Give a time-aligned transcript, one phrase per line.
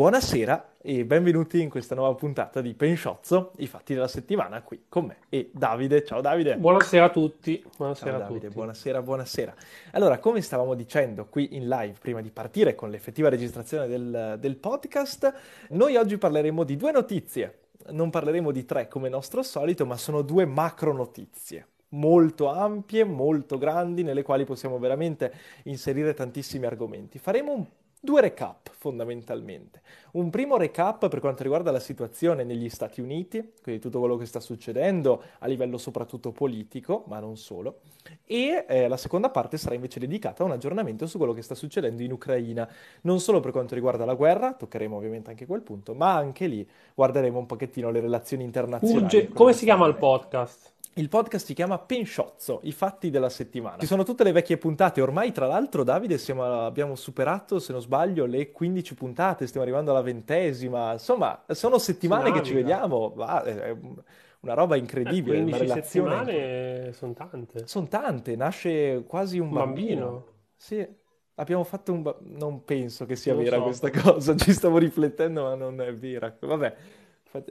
[0.00, 5.04] Buonasera e benvenuti in questa nuova puntata di Pensciozzo, i fatti della settimana qui con
[5.04, 6.06] me e Davide.
[6.06, 6.56] Ciao Davide.
[6.56, 7.62] Buonasera a tutti.
[7.76, 8.54] Buonasera Ciao a Davide, tutti.
[8.54, 9.54] buonasera, buonasera.
[9.90, 14.56] Allora, come stavamo dicendo qui in live prima di partire con l'effettiva registrazione del, del
[14.56, 15.34] podcast,
[15.72, 17.58] noi oggi parleremo di due notizie.
[17.90, 23.58] Non parleremo di tre come nostro solito, ma sono due macro notizie molto ampie, molto
[23.58, 25.32] grandi, nelle quali possiamo veramente
[25.64, 27.18] inserire tantissimi argomenti.
[27.18, 27.66] Faremo un
[28.02, 29.82] Due recap fondamentalmente.
[30.12, 34.24] Un primo recap per quanto riguarda la situazione negli Stati Uniti, quindi tutto quello che
[34.24, 37.80] sta succedendo a livello soprattutto politico, ma non solo.
[38.24, 41.54] E eh, la seconda parte sarà invece dedicata a un aggiornamento su quello che sta
[41.54, 42.66] succedendo in Ucraina,
[43.02, 46.66] non solo per quanto riguarda la guerra, toccheremo ovviamente anche quel punto, ma anche lì
[46.94, 49.02] guarderemo un pochettino le relazioni internazionali.
[49.02, 50.72] Urge- come si chiama il podcast?
[50.94, 53.78] Il podcast si chiama Pensciozzo, i fatti della settimana.
[53.78, 57.80] Ci sono tutte le vecchie puntate, ormai tra l'altro Davide siamo, abbiamo superato, se non
[57.80, 57.89] sbaglio,
[58.26, 63.76] le 15 puntate, stiamo arrivando alla ventesima, insomma sono settimane che ci vediamo, va, è
[64.40, 66.24] una roba incredibile, eh, una relazione.
[66.24, 67.66] settimane sono tante.
[67.66, 70.00] Sono tante, nasce quasi un bambino.
[70.00, 70.24] bambino.
[70.56, 70.86] Sì,
[71.34, 72.02] abbiamo fatto un...
[72.02, 72.16] Ba...
[72.20, 73.62] non penso che sia Non vera so.
[73.62, 76.34] questa cosa, ci stavo riflettendo ma non è vera.
[76.38, 76.76] Vabbè,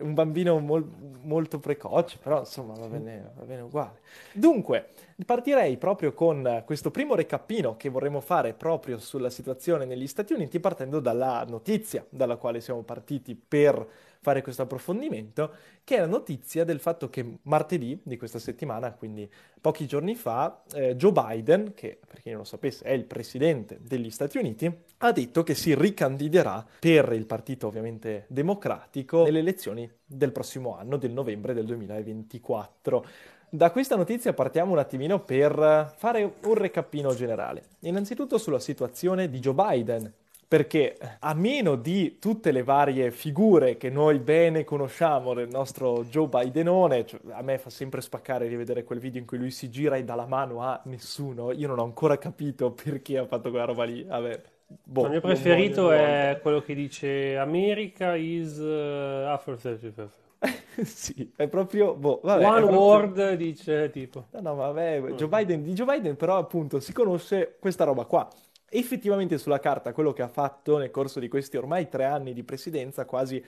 [0.02, 0.90] un bambino mol-
[1.22, 4.00] molto precoce, però insomma va bene, va bene uguale.
[4.34, 4.90] Dunque,
[5.26, 10.60] partirei proprio con questo primo recappino che vorremmo fare proprio sulla situazione negli Stati Uniti,
[10.60, 13.88] partendo dalla notizia dalla quale siamo partiti per
[14.22, 15.54] fare questo approfondimento,
[15.84, 19.30] che è la notizia del fatto che martedì di questa settimana, quindi
[19.62, 23.80] pochi giorni fa, eh, Joe Biden, che per chi non lo sapesse è il presidente
[23.82, 29.90] degli Stati Uniti, ha detto che si ricandiderà per il partito ovviamente democratico nelle elezioni
[30.06, 33.06] del prossimo anno, del novembre del 2024.
[33.52, 37.64] Da questa notizia partiamo un attimino per fare un recappino generale.
[37.80, 40.14] Innanzitutto sulla situazione di Joe Biden,
[40.48, 46.28] perché a meno di tutte le varie figure che noi bene conosciamo del nostro Joe
[46.28, 49.96] Bidenone, cioè, a me fa sempre spaccare rivedere quel video in cui lui si gira
[49.96, 53.66] e dà la mano a nessuno, io non ho ancora capito perché ha fatto quella
[53.66, 54.04] roba lì.
[54.04, 54.42] Vabbè,
[54.84, 60.29] boh, Il mio preferito è quello che dice America is uh, after 35.
[60.86, 61.96] sì, è proprio...
[61.96, 64.28] Boh, vabbè, One proprio- word dice tipo.
[64.32, 68.28] No, no, vabbè, Joe Biden, di Joe Biden però appunto si conosce questa roba qua.
[68.72, 72.44] Effettivamente sulla carta quello che ha fatto nel corso di questi ormai tre anni di
[72.44, 73.44] presidenza quasi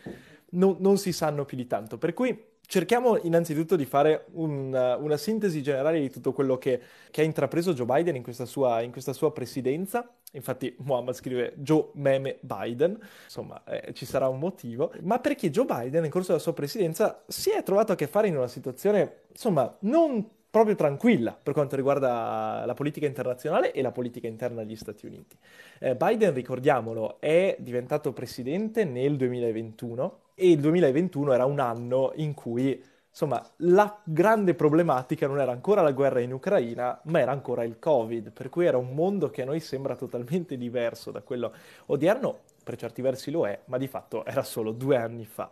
[0.52, 1.98] non, non si sanno più di tanto.
[1.98, 6.82] Per cui cerchiamo innanzitutto di fare un- una sintesi generale di tutto quello che,
[7.12, 10.10] che ha intrapreso Joe Biden in questa sua, in questa sua presidenza.
[10.32, 15.66] Infatti Muhammad scrive Joe Meme Biden, insomma eh, ci sarà un motivo, ma perché Joe
[15.66, 19.24] Biden nel corso della sua presidenza si è trovato a che fare in una situazione,
[19.32, 24.76] insomma, non proprio tranquilla per quanto riguarda la politica internazionale e la politica interna degli
[24.76, 25.38] Stati Uniti.
[25.80, 32.34] Eh, Biden, ricordiamolo, è diventato presidente nel 2021 e il 2021 era un anno in
[32.34, 37.64] cui, insomma, la grande problematica non era ancora la guerra in Ucraina, ma era ancora
[37.64, 41.54] il Covid, per cui era un mondo che a noi sembra totalmente diverso da quello
[41.88, 45.52] odierno, per certi versi lo è, ma di fatto era solo due anni fa.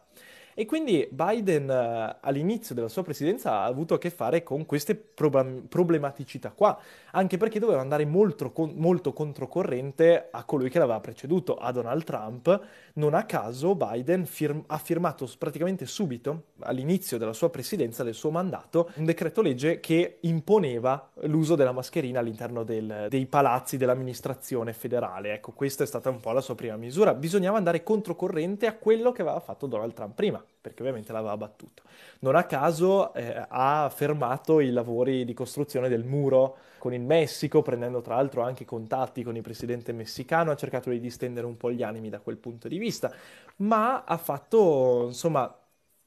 [0.60, 4.94] E quindi Biden eh, all'inizio della sua presidenza ha avuto a che fare con queste
[4.94, 6.78] proba- problematicità qua,
[7.12, 12.04] anche perché doveva andare molto, con- molto controcorrente a colui che l'aveva preceduto, a Donald
[12.04, 12.62] Trump.
[12.96, 18.30] Non a caso Biden firm- ha firmato praticamente subito, all'inizio della sua presidenza, del suo
[18.30, 25.36] mandato, un decreto legge che imponeva l'uso della mascherina all'interno del- dei palazzi dell'amministrazione federale.
[25.36, 27.14] Ecco, questa è stata un po' la sua prima misura.
[27.14, 31.84] Bisognava andare controcorrente a quello che aveva fatto Donald Trump prima, perché ovviamente l'aveva battuto.
[32.20, 37.62] Non a caso eh, ha fermato i lavori di costruzione del muro con il Messico,
[37.62, 41.72] prendendo tra l'altro anche contatti con il presidente messicano, ha cercato di distendere un po'
[41.72, 43.14] gli animi da quel punto di vista,
[43.58, 45.54] ma ha fatto insomma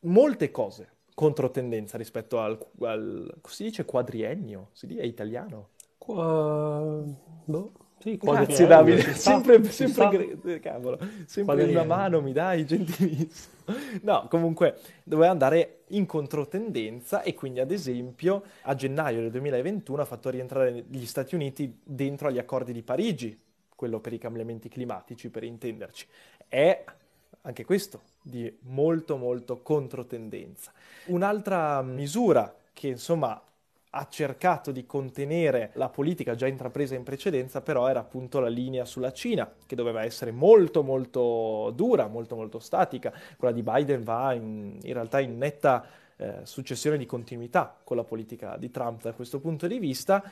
[0.00, 5.68] molte cose controtendenza rispetto al, al si dice quadriennio, si dice è italiano.
[5.98, 7.02] Qua...
[7.44, 7.81] Boh.
[8.02, 10.08] Sì, Grazie Davide, sempre, sempre sta.
[10.08, 13.52] gre- eh, cavolo, sempre una mano mi dai, gentilissimo.
[14.02, 20.04] No, comunque doveva andare in controtendenza e quindi ad esempio a gennaio del 2021 ha
[20.04, 23.38] fatto rientrare gli Stati Uniti dentro agli accordi di Parigi,
[23.76, 26.06] quello per i cambiamenti climatici per intenderci.
[26.48, 26.84] È
[27.42, 30.72] anche questo di molto molto controtendenza.
[31.06, 33.40] Un'altra misura che insomma
[33.94, 38.86] ha cercato di contenere la politica già intrapresa in precedenza, però era appunto la linea
[38.86, 43.12] sulla Cina, che doveva essere molto molto dura, molto molto statica.
[43.36, 45.84] Quella di Biden va in, in realtà in netta
[46.16, 50.22] eh, successione di continuità con la politica di Trump da questo punto di vista,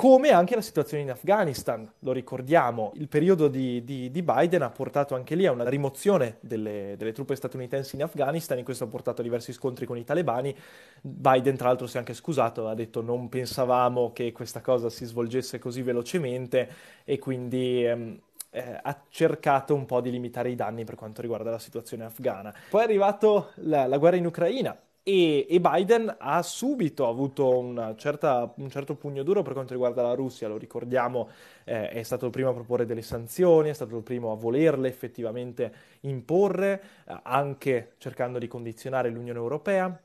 [0.00, 4.70] come anche la situazione in Afghanistan, lo ricordiamo, il periodo di, di, di Biden ha
[4.70, 8.86] portato anche lì a una rimozione delle, delle, truppe statunitensi in Afghanistan e questo ha
[8.86, 10.56] portato a diversi scontri con i talebani.
[11.02, 15.04] Biden tra l'altro si è anche scusato, ha detto non pensavamo che questa cosa si
[15.04, 16.70] svolgesse così velocemente
[17.04, 17.84] e quindi...
[17.84, 18.20] Ehm,
[18.52, 22.52] eh, ha cercato un po' di limitare i danni per quanto riguarda la situazione afghana.
[22.68, 24.76] Poi è arrivato la, la guerra in Ucraina,
[25.10, 30.14] e, e, Biden ha subito avuto certa, un certo pugno duro per quanto riguarda la
[30.14, 31.30] Russia, lo ricordiamo,
[31.64, 34.86] eh, è stato il primo a proporre delle sanzioni, è stato il primo a volerle
[34.86, 40.00] effettivamente imporre, eh, anche cercando di condizionare l'Unione Europea.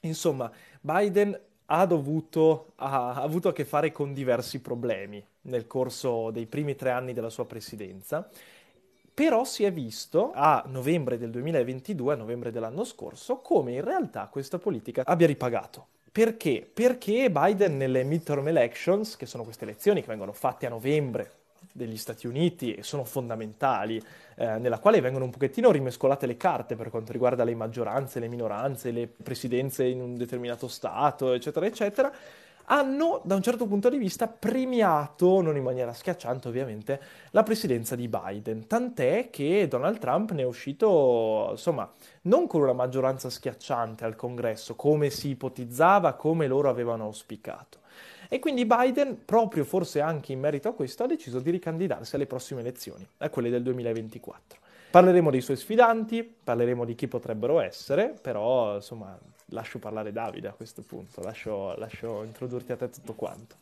[0.00, 0.50] Insomma,
[0.80, 6.46] Biden ha, dovuto, ha, ha avuto a che fare con diversi problemi nel corso dei
[6.46, 8.28] primi tre anni della sua presidenza
[9.18, 14.28] però si è visto a novembre del 2022, a novembre dell'anno scorso, come in realtà
[14.30, 15.86] questa politica abbia ripagato.
[16.12, 16.64] Perché?
[16.72, 21.32] Perché Biden nelle midterm elections, che sono queste elezioni che vengono fatte a novembre
[21.72, 24.00] degli Stati Uniti e sono fondamentali,
[24.36, 28.28] eh, nella quale vengono un pochettino rimescolate le carte per quanto riguarda le maggioranze, le
[28.28, 32.12] minoranze, le presidenze in un determinato Stato, eccetera, eccetera,
[32.68, 37.00] hanno da un certo punto di vista premiato, non in maniera schiacciante ovviamente,
[37.30, 41.90] la presidenza di Biden, tant'è che Donald Trump ne è uscito, insomma,
[42.22, 47.78] non con una maggioranza schiacciante al congresso, come si ipotizzava, come loro avevano auspicato.
[48.28, 52.26] E quindi Biden, proprio forse anche in merito a questo, ha deciso di ricandidarsi alle
[52.26, 54.58] prossime elezioni, a quelle del 2024.
[54.90, 59.18] Parleremo dei suoi sfidanti, parleremo di chi potrebbero essere, però insomma
[59.50, 63.54] lascio parlare Davide a questo punto, lascio, lascio introdurti a te tutto quanto.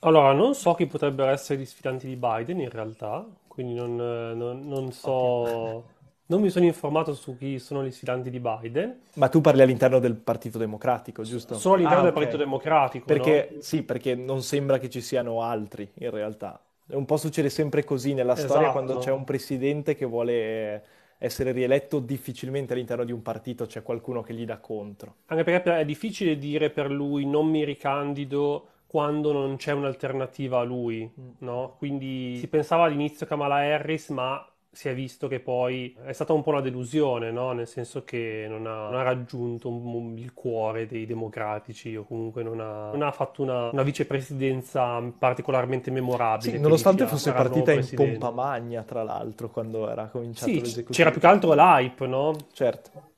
[0.00, 4.66] Allora, non so chi potrebbero essere gli sfidanti di Biden in realtà, quindi non, non,
[4.66, 5.10] non so...
[5.10, 5.82] Okay.
[6.30, 9.00] Non mi sono informato su chi sono gli sfidanti di Biden.
[9.14, 11.58] Ma tu parli all'interno del Partito Democratico, giusto?
[11.58, 12.22] Solo all'interno ah, del okay.
[12.22, 13.04] Partito Democratico.
[13.04, 13.60] Perché, no?
[13.60, 16.60] Sì, perché non sembra che ci siano altri in realtà.
[16.86, 18.48] Un po' succede sempre così nella esatto.
[18.48, 20.84] storia quando c'è un presidente che vuole
[21.22, 25.16] essere rieletto, difficilmente all'interno di un partito c'è qualcuno che gli dà contro.
[25.26, 30.62] Anche perché è difficile dire per lui non mi ricandido quando non c'è un'alternativa a
[30.62, 31.28] lui, mm.
[31.40, 31.74] no?
[31.76, 36.42] Quindi si pensava all'inizio Kamala Harris, ma si è visto che poi è stata un
[36.42, 37.52] po' una delusione, no?
[37.52, 42.04] nel senso che non ha, non ha raggiunto un, un, il cuore dei democratici o
[42.04, 46.52] comunque non ha, non ha fatto una, una, vicepresidenza particolarmente memorabile.
[46.52, 50.92] Sì, nonostante fosse partita in pompa magna, tra l'altro, quando era cominciato sì, l'esecutivo.
[50.92, 52.36] C'era più che altro l'hype, no?
[52.52, 53.08] Certo.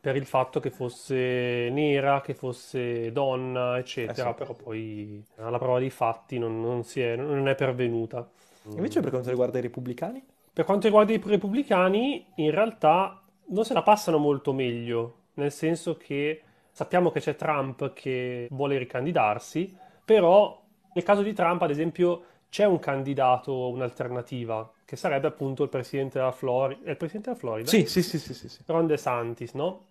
[0.00, 4.38] Per il fatto che fosse nera, che fosse donna, eccetera, eh sì.
[4.38, 8.28] però poi alla prova dei fatti non, non, è, non è pervenuta.
[8.68, 10.22] Invece per quanto riguarda i repubblicani?
[10.60, 15.96] Per quanto riguarda i repubblicani, in realtà non se la passano molto meglio, nel senso
[15.96, 19.74] che sappiamo che c'è Trump che vuole ricandidarsi,
[20.04, 20.62] però
[20.92, 26.18] nel caso di Trump, ad esempio, c'è un candidato, un'alternativa, che sarebbe appunto il presidente
[26.18, 26.84] della Florida.
[26.84, 27.66] È il presidente della Florida?
[27.70, 28.60] Sì, sì, sì, sì, sì, sì.
[28.66, 29.86] Ron DeSantis, no?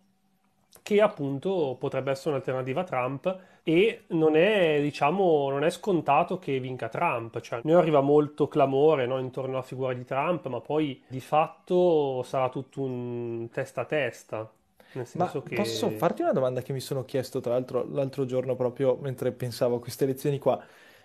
[0.83, 3.39] Che appunto potrebbe essere un'alternativa a Trump
[3.69, 9.05] e non è, diciamo, non è scontato che vinca Trump, cioè ne arriva molto clamore
[9.05, 13.85] no, intorno alla figura di Trump, ma poi di fatto sarà tutto un testa a
[13.85, 14.51] testa.
[14.93, 15.53] Nel senso ma che...
[15.53, 19.75] posso farti una domanda che mi sono chiesto tra l'altro l'altro giorno proprio mentre pensavo
[19.75, 20.59] a queste elezioni qua?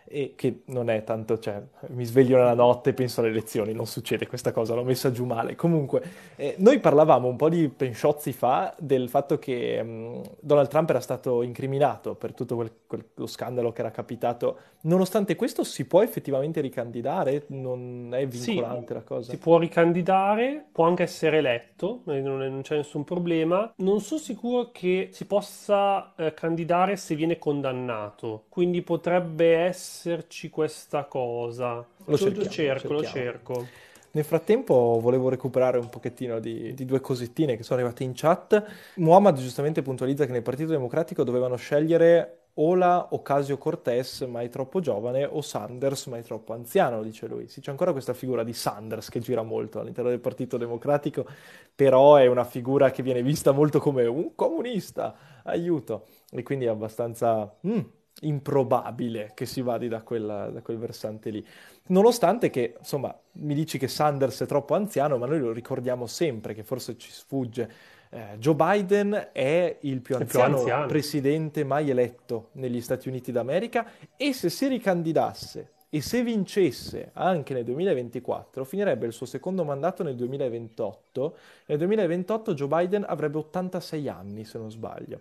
[0.07, 3.87] E che non è tanto, cioè, mi sveglio nella notte e penso alle elezioni, non
[3.87, 5.57] succede questa cosa, l'ho messa giù male.
[5.57, 6.03] Comunque,
[6.37, 10.91] eh, noi parlavamo un po' di pensciozzi fa del fatto che mh, mm, Donald Trump
[10.91, 14.59] era stato incriminato per tutto quel, quello scandalo che era capitato.
[14.87, 17.45] Nonostante questo, si può effettivamente ricandidare?
[17.49, 19.31] Non è vincolante sì, la cosa?
[19.31, 23.73] Si può ricandidare, può anche essere eletto, non, è, non c'è nessun problema.
[23.77, 31.05] Non sono sicuro che si possa eh, candidare se viene condannato, quindi potrebbe esserci questa
[31.05, 31.83] cosa.
[32.05, 33.67] Lo, cerchiamo, cerco, lo cerco.
[34.11, 38.63] Nel frattempo volevo recuperare un pochettino di, di, due cosettine che sono arrivate in chat.
[38.97, 44.81] Muhammad giustamente puntualizza che nel Partito Democratico dovevano scegliere o la Ocasio Cortez, mai troppo
[44.81, 47.49] giovane, o Sanders, mai troppo anziano, dice lui.
[47.49, 51.27] Sì, c'è ancora questa figura di Sanders che gira molto all'interno del Partito Democratico,
[51.75, 56.07] però è una figura che viene vista molto come un comunista, aiuto.
[56.31, 57.53] E quindi è abbastanza...
[57.67, 57.81] Mm,
[58.21, 61.45] improbabile che si vada da, da, quel versante lì.
[61.89, 66.55] Nonostante che, insomma, mi dici che Sanders è troppo anziano, ma noi lo ricordiamo sempre,
[66.55, 67.71] che forse ci sfugge.
[68.15, 73.33] Eh, Joe Biden è il più anziano, più anziano presidente mai eletto negli Stati Uniti
[73.33, 79.65] d'America e se si ricandidasse e se vincesse anche nel 2024, finirebbe il suo secondo
[79.65, 81.37] mandato nel 2028.
[81.67, 85.21] Nel 2028 Joe Biden avrebbe 86 anni, se non sbaglio.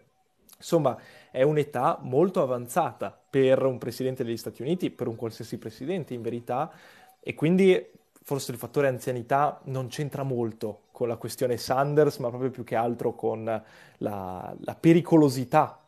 [0.57, 0.95] Insomma,
[1.31, 6.21] è un'età molto avanzata per un presidente degli Stati Uniti, per un qualsiasi presidente in
[6.21, 6.71] verità,
[7.19, 7.83] e quindi
[8.23, 12.75] forse il fattore anzianità non c'entra molto con la questione Sanders, ma proprio più che
[12.75, 15.79] altro con la, la pericolosità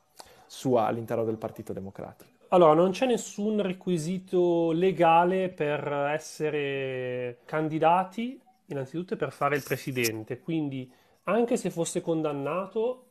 [0.46, 2.34] sua all'interno del Partito Democratico.
[2.50, 10.89] Allora, non c'è nessun requisito legale per essere candidati, innanzitutto per fare il presidente, quindi
[11.24, 13.04] anche se fosse condannato,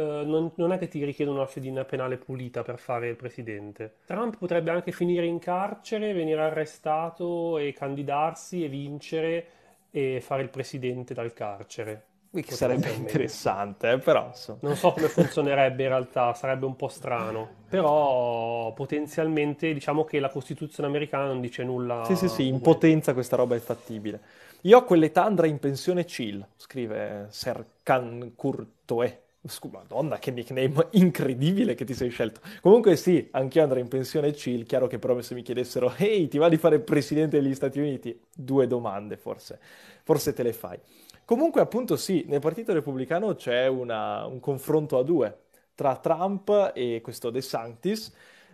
[0.00, 3.96] eh, non, non, è che ti richiedono una fedina penale pulita per fare il presidente.
[4.06, 9.46] Trump potrebbe anche finire in carcere, venire arrestato e candidarsi e vincere
[9.90, 12.04] e fare il presidente dal carcere.
[12.32, 14.58] Che sarebbe interessante, eh, però insomma.
[14.62, 17.48] Non so come funzionerebbe in realtà, sarebbe un po' strano.
[17.68, 22.04] Però potenzialmente diciamo che la Costituzione americana non dice nulla.
[22.04, 24.20] Sì, sì, sì, in potenza questa roba è fattibile.
[24.62, 29.22] Io a quell'età andrei in pensione chill, scrive Serkan Kurtoe.
[29.70, 32.40] Madonna, che nickname incredibile che ti sei scelto.
[32.60, 36.36] Comunque sì, anch'io andrei in pensione chill, chiaro che però se mi chiedessero «Ehi, ti
[36.36, 39.58] va di fare presidente degli Stati Uniti?» Due domande forse,
[40.02, 40.78] forse te le fai.
[41.24, 45.38] Comunque appunto sì, nel Partito Repubblicano c'è una, un confronto a due
[45.74, 48.12] tra Trump e questo De Santis,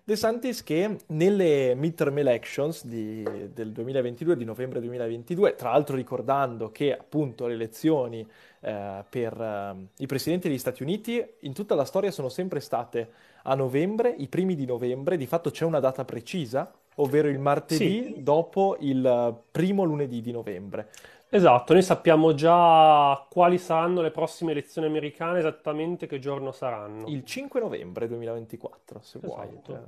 [0.09, 6.71] De Santis che nelle midterm elections di, del 2022, di novembre 2022, tra l'altro ricordando
[6.71, 8.25] che appunto le elezioni
[8.61, 13.11] eh, per eh, i presidenti degli Stati Uniti in tutta la storia sono sempre state
[13.43, 18.15] a novembre, i primi di novembre, di fatto c'è una data precisa, ovvero il martedì
[18.15, 18.23] sì.
[18.23, 20.89] dopo il primo lunedì di novembre.
[21.29, 27.09] Esatto, noi sappiamo già quali saranno le prossime elezioni americane, esattamente che giorno saranno.
[27.09, 29.33] Il 5 novembre 2024, se esatto.
[29.35, 29.79] vuoi.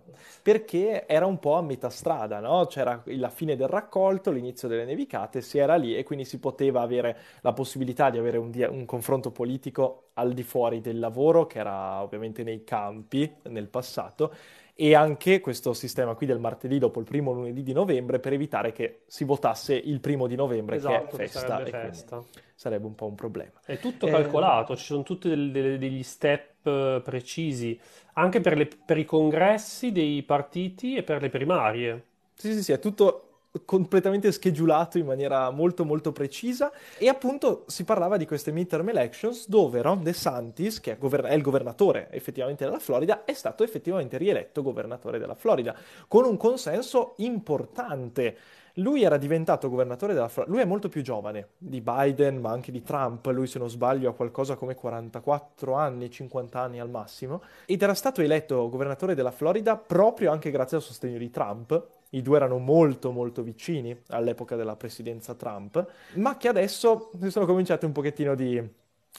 [0.42, 2.66] Perché era un po' a metà strada, no?
[2.66, 6.80] C'era la fine del raccolto, l'inizio delle nevicate, si era lì e quindi si poteva
[6.80, 11.46] avere la possibilità di avere un, dia- un confronto politico al di fuori del lavoro,
[11.46, 14.34] che era ovviamente nei campi nel passato,
[14.80, 18.70] e anche questo sistema qui del martedì dopo il primo lunedì di novembre per evitare
[18.70, 22.22] che si votasse il primo di novembre esatto, che è festa, che sarebbe, festa.
[22.54, 23.60] sarebbe un po' un problema.
[23.64, 24.10] È tutto eh...
[24.12, 27.76] calcolato, ci sono tutti degli step eh, precisi
[28.12, 32.04] anche per, le, per i congressi dei partiti e per le primarie.
[32.34, 33.27] Sì, sì, sì, è tutto
[33.64, 36.72] completamente schedulato in maniera molto molto precisa.
[36.98, 41.34] E appunto si parlava di queste midterm elections dove Ron DeSantis, che è, gover- è
[41.34, 45.74] il governatore effettivamente della Florida, è stato effettivamente rieletto governatore della Florida
[46.06, 48.36] con un consenso importante.
[48.78, 52.70] Lui era diventato governatore della Florida, lui è molto più giovane di Biden ma anche
[52.70, 57.42] di Trump, lui se non sbaglio ha qualcosa come 44 anni, 50 anni al massimo,
[57.66, 62.22] ed era stato eletto governatore della Florida proprio anche grazie al sostegno di Trump, i
[62.22, 67.84] due erano molto molto vicini all'epoca della presidenza Trump, ma che adesso si sono cominciati
[67.84, 68.62] un pochettino di,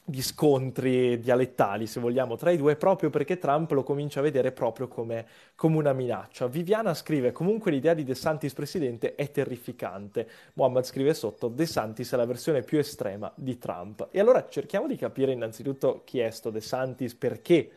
[0.04, 4.52] di, scontri dialettali, se vogliamo, tra i due, proprio perché Trump lo comincia a vedere
[4.52, 6.48] proprio come, come una minaccia.
[6.48, 10.28] Viviana scrive, comunque l'idea di De Santis presidente è terrificante.
[10.54, 14.08] Muhammad scrive sotto, De Santis è la versione più estrema di Trump.
[14.10, 17.70] E allora cerchiamo di capire innanzitutto chi è sto De Santis, perché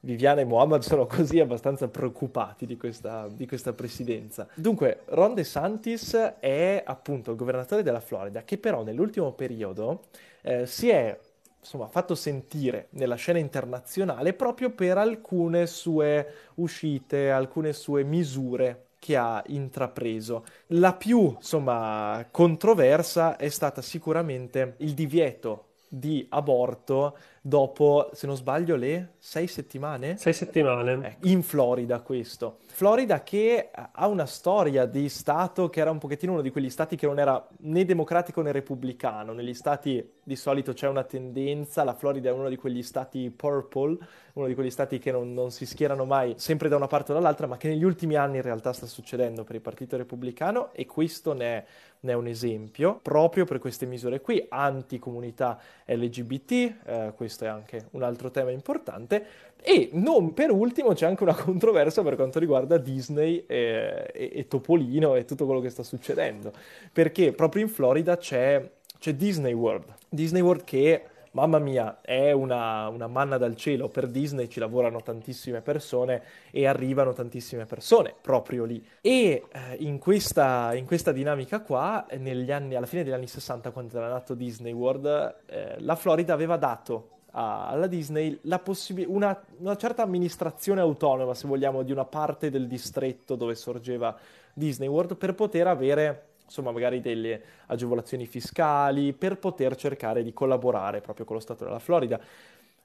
[0.00, 4.48] Viviana e Muhammad sono così abbastanza preoccupati di questa, di questa, presidenza.
[4.54, 10.04] Dunque, Ron DeSantis è appunto il governatore della Florida, che però nell'ultimo periodo
[10.42, 11.18] eh, si è
[11.58, 19.16] insomma, fatto sentire nella scena internazionale proprio per alcune sue uscite, alcune sue misure che
[19.16, 20.44] ha intrapreso.
[20.68, 28.76] La più, insomma, controversa è stata sicuramente il divieto di aborto dopo, se non sbaglio,
[28.76, 30.16] le sei settimane?
[30.18, 31.16] Sei settimane.
[31.20, 32.58] Eh, in Florida questo.
[32.66, 36.94] Florida che ha una storia di stato che era un pochettino uno di quegli stati
[36.94, 39.32] che non era né democratico né repubblicano.
[39.32, 43.98] Negli stati di solito c'è una tendenza, la Florida è uno di quegli stati purple,
[44.34, 47.14] uno di quegli stati che non, non si schierano mai sempre da una parte o
[47.14, 50.86] dall'altra, ma che negli ultimi anni in realtà sta succedendo per il partito repubblicano e
[50.86, 51.64] questo ne è
[52.00, 56.50] ne è un esempio, proprio per queste misure qui, anti-comunità LGBT,
[56.84, 59.26] eh, questo è anche un altro tema importante,
[59.62, 64.48] e non per ultimo c'è anche una controversia per quanto riguarda Disney e, e, e
[64.48, 66.52] Topolino e tutto quello che sta succedendo,
[66.92, 68.66] perché proprio in Florida c'è,
[68.98, 71.02] c'è Disney World, Disney World che
[71.32, 73.88] mamma mia, è una, una, manna dal cielo.
[73.88, 78.84] Per Disney ci lavorano tantissime persone e arrivano tantissime persone proprio lì.
[79.00, 83.96] E eh, in, questa, in, questa, dinamica qua, anni, alla fine degli anni 60, quando
[83.96, 90.02] era nato Disney World, eh, la Florida aveva dato alla Disney possib- una, una certa
[90.02, 94.16] amministrazione autonoma, se vogliamo, di una parte del distretto dove sorgeva
[94.52, 101.00] Disney World per poter avere insomma magari delle agevolazioni fiscali per poter cercare di collaborare
[101.00, 102.20] proprio con lo Stato della Florida.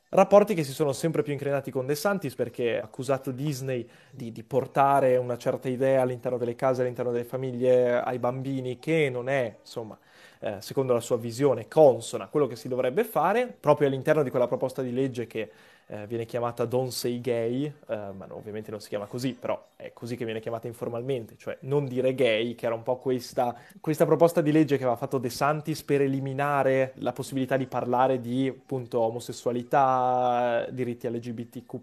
[0.09, 4.31] Rapporti che si sono sempre più incrinati con De Santis perché ha accusato Disney di,
[4.31, 9.27] di, portare una certa idea all'interno delle case, all'interno delle famiglie, ai bambini, che non
[9.27, 9.97] è, insomma,
[10.39, 14.29] eh, secondo la sua visione, consona a quello che si dovrebbe fare, proprio all'interno di
[14.29, 15.51] quella proposta di legge che
[15.87, 19.63] eh, viene chiamata Don't Say Gay, eh, ma no, ovviamente non si chiama così, però
[19.75, 23.55] è così che viene chiamata informalmente, cioè non dire gay, che era un po' questa,
[23.79, 28.19] questa proposta di legge che aveva fatto De Santis per eliminare la possibilità di parlare
[28.19, 31.73] di appunto omosessualità, diritti LGBTQ,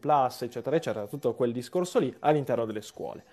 [0.41, 3.25] eccetera, eccetera, tutto quel discorso lì all'interno delle scuole.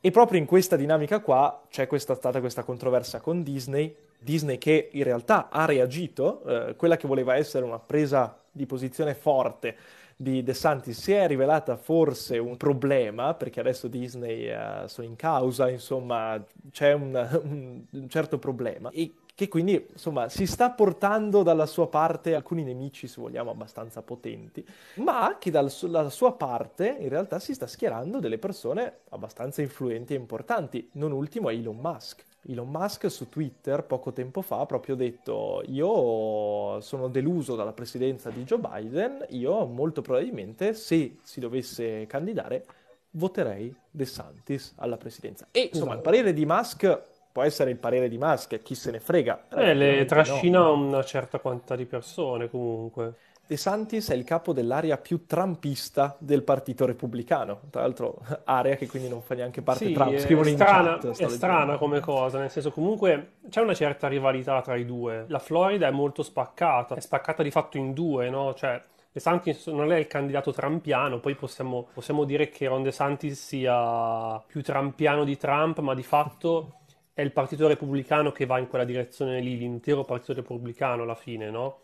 [0.00, 4.88] E proprio in questa dinamica qua c'è questa, stata questa controversia con Disney, Disney che
[4.92, 9.76] in realtà ha reagito, eh, quella che voleva essere una presa di posizione forte
[10.20, 15.16] di De Santis si è rivelata forse un problema, perché adesso Disney uh, sono in
[15.16, 16.38] causa, insomma
[16.70, 22.34] c'è un, un, certo problema, e che quindi insomma si sta portando dalla sua parte
[22.34, 24.62] alcuni nemici, se vogliamo, abbastanza potenti,
[24.96, 30.12] ma che dal, dalla sua parte in realtà si sta schierando delle persone abbastanza influenti
[30.12, 32.24] e importanti, non ultimo Elon Musk.
[32.48, 38.30] Elon Musk su Twitter poco tempo fa ha proprio detto io sono deluso dalla presidenza
[38.30, 42.64] di Joe Biden, io molto probabilmente se si dovesse candidare
[43.12, 45.48] voterei De Santis alla presidenza.
[45.50, 49.00] E insomma il parere di Musk può essere il parere di Musk, chi se ne
[49.00, 49.46] frega.
[49.50, 50.72] Eh, le trascina no.
[50.72, 53.14] una certa quantità di persone comunque.
[53.50, 58.86] De Santis è il capo dell'area più trumpista del partito repubblicano, tra l'altro area che
[58.86, 61.18] quindi non fa neanche parte sì, Trump, scrivono in strana, chat.
[61.20, 65.24] È strana come cosa, nel senso comunque c'è una certa rivalità tra i due.
[65.26, 68.54] La Florida è molto spaccata, è spaccata di fatto in due, no?
[68.54, 68.80] Cioè
[69.10, 73.46] De Santis non è il candidato trampiano, poi possiamo, possiamo dire che Ron De Santis
[73.46, 78.68] sia più trampiano di Trump, ma di fatto è il partito repubblicano che va in
[78.68, 81.78] quella direzione lì, l'intero partito repubblicano alla fine, no?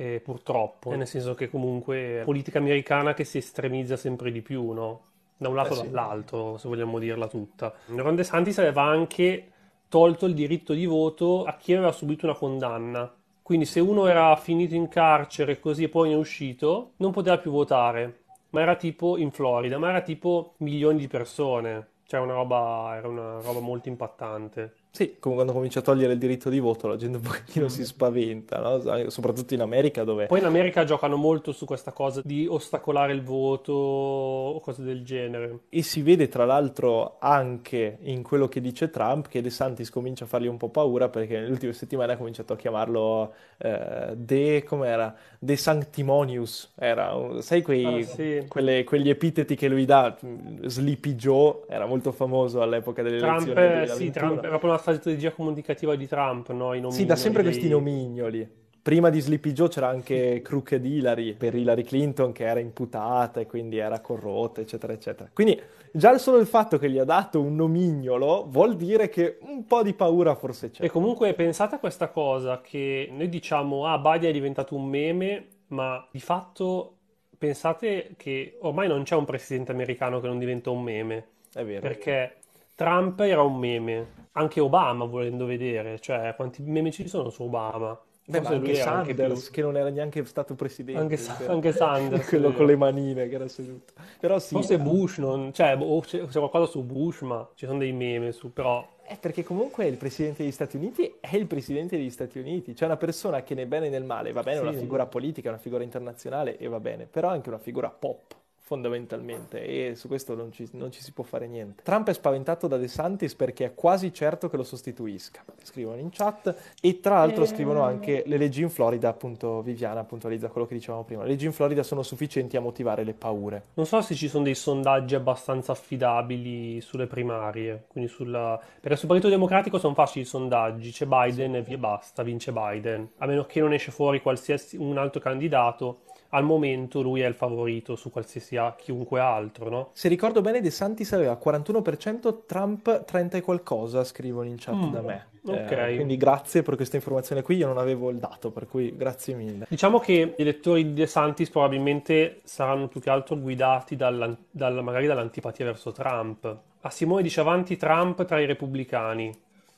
[0.00, 4.70] Eh, purtroppo, nel senso che comunque è politica americana che si estremizza sempre di più,
[4.70, 5.00] no?
[5.36, 5.82] Da un lato eh sì.
[5.90, 7.74] dall'altro, se vogliamo dirla tutta.
[7.86, 9.50] Ron DeSantis aveva anche
[9.88, 13.12] tolto il diritto di voto a chi aveva subito una condanna.
[13.42, 17.38] Quindi se uno era finito in carcere così e poi ne è uscito, non poteva
[17.38, 18.20] più votare.
[18.50, 21.88] Ma era tipo in Florida, ma era tipo milioni di persone.
[22.04, 24.74] Cioè una roba, era una roba molto impattante.
[24.98, 27.84] Sì, come quando comincia a togliere il diritto di voto la gente un pochettino si
[27.84, 29.08] spaventa, no?
[29.10, 30.26] soprattutto in America dove...
[30.26, 35.04] Poi in America giocano molto su questa cosa di ostacolare il voto o cose del
[35.04, 35.60] genere.
[35.68, 40.24] E si vede tra l'altro anche in quello che dice Trump che De Santis comincia
[40.24, 44.64] a fargli un po' paura perché nelle ultime settimane ha cominciato a chiamarlo eh, De...
[44.64, 45.14] com'era?
[45.40, 48.44] De Sanctimonius, era, sai quei, ah, sì.
[48.48, 50.18] quelle, quegli epiteti che lui dà,
[50.62, 54.04] Sleepy Joe, era molto famoso all'epoca delle Trump, elezioni.
[54.06, 56.74] Sì, Trump era proprio una strategia comunicativa di Trump, no?
[56.74, 58.66] I sì, dà sempre questi nomignoli.
[58.88, 63.44] Prima di Sleepy Joe c'era anche Crooked Hillary per Hillary Clinton che era imputata e
[63.44, 65.28] quindi era corrotta, eccetera, eccetera.
[65.30, 65.60] Quindi
[65.92, 69.82] già solo il fatto che gli ha dato un nomignolo vuol dire che un po'
[69.82, 70.82] di paura forse c'è.
[70.82, 75.48] E comunque pensate a questa cosa che noi diciamo, ah, Biden è diventato un meme,
[75.66, 76.94] ma di fatto
[77.36, 81.26] pensate che ormai non c'è un presidente americano che non diventa un meme.
[81.52, 81.82] È vero.
[81.82, 82.36] Perché
[82.74, 87.94] Trump era un meme, anche Obama volendo vedere, cioè quanti meme ci sono su Obama.
[88.28, 89.52] Beh, ma anche Sanders, più...
[89.52, 91.00] che non era neanche stato presidente.
[91.00, 92.28] Anche, cioè, anche Sanders.
[92.28, 93.94] Quello con le manine che era seduto.
[94.20, 94.78] Però sì, Forse eh.
[94.78, 95.50] Bush, non...
[95.54, 98.86] cioè, boh, c'è, c'è, qualcosa su Bush, ma ci sono dei meme su, però...
[99.02, 102.74] È perché comunque il presidente degli Stati Uniti è il presidente degli Stati Uniti.
[102.74, 104.62] C'è una persona che nel bene e nel male, va bene, sì.
[104.64, 108.36] una figura politica, una figura internazionale e va bene, però è anche una figura pop
[108.68, 111.82] fondamentalmente e su questo non ci, non ci, si può fare niente.
[111.82, 116.10] Trump è spaventato da De Santis perché è quasi certo che lo sostituisca, scrivono in
[116.10, 117.46] chat e tra l'altro e...
[117.46, 117.48] Eh.
[117.48, 121.46] scrivono anche le leggi in Florida, appunto Viviana puntualizza quello che dicevamo prima, le leggi
[121.46, 123.68] in Florida sono sufficienti a motivare le paure.
[123.72, 128.60] Non so se ci sono dei sondaggi abbastanza affidabili sulle primarie, quindi sulla...
[128.80, 131.56] perché sul Partito Democratico sono facili i sondaggi, c'è Biden sì.
[131.56, 136.00] e via basta, vince Biden, a meno che non esce fuori qualsiasi un altro candidato
[136.30, 139.90] al momento lui è il favorito su qualsiasi chiunque altro, no?
[139.92, 144.92] Se ricordo bene, De Santis aveva 41%, Trump 30 e qualcosa, scrivono in chat mm,
[144.92, 145.26] da me.
[145.44, 145.70] Ok.
[145.70, 149.34] Eh, quindi grazie per questa informazione qui, io non avevo il dato, per cui grazie
[149.34, 149.66] mille.
[149.68, 154.82] Diciamo che gli elettori di De Santis probabilmente saranno più che altro guidati dalla, dalla,
[154.82, 156.56] magari dall'antipatia verso Trump.
[156.80, 159.32] A Simone dice avanti Trump tra i repubblicani.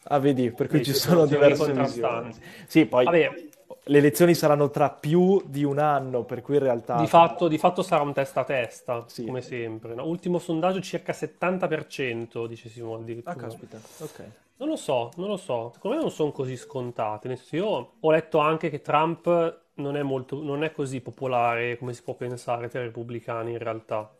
[0.04, 2.34] Ah, vedi, per cui ci sono diverse visioni.
[2.66, 3.04] Sì, poi...
[3.04, 3.48] Vabbè,
[3.84, 6.96] le elezioni saranno tra più di un anno, per cui in realtà...
[6.98, 9.24] Di fatto, di fatto sarà un testa a testa, Sì.
[9.24, 9.94] come sempre.
[9.94, 10.04] no?
[10.06, 13.34] Ultimo sondaggio circa 70%, dice Simone addirittura.
[13.34, 14.24] Ah, caspita, ok.
[14.56, 15.70] Non lo so, non lo so.
[15.72, 17.28] Secondo me non sono così scontate.
[17.28, 21.78] Nel senso, io ho letto anche che Trump non è molto, non è così popolare
[21.78, 24.14] come si può pensare tra i repubblicani in realtà.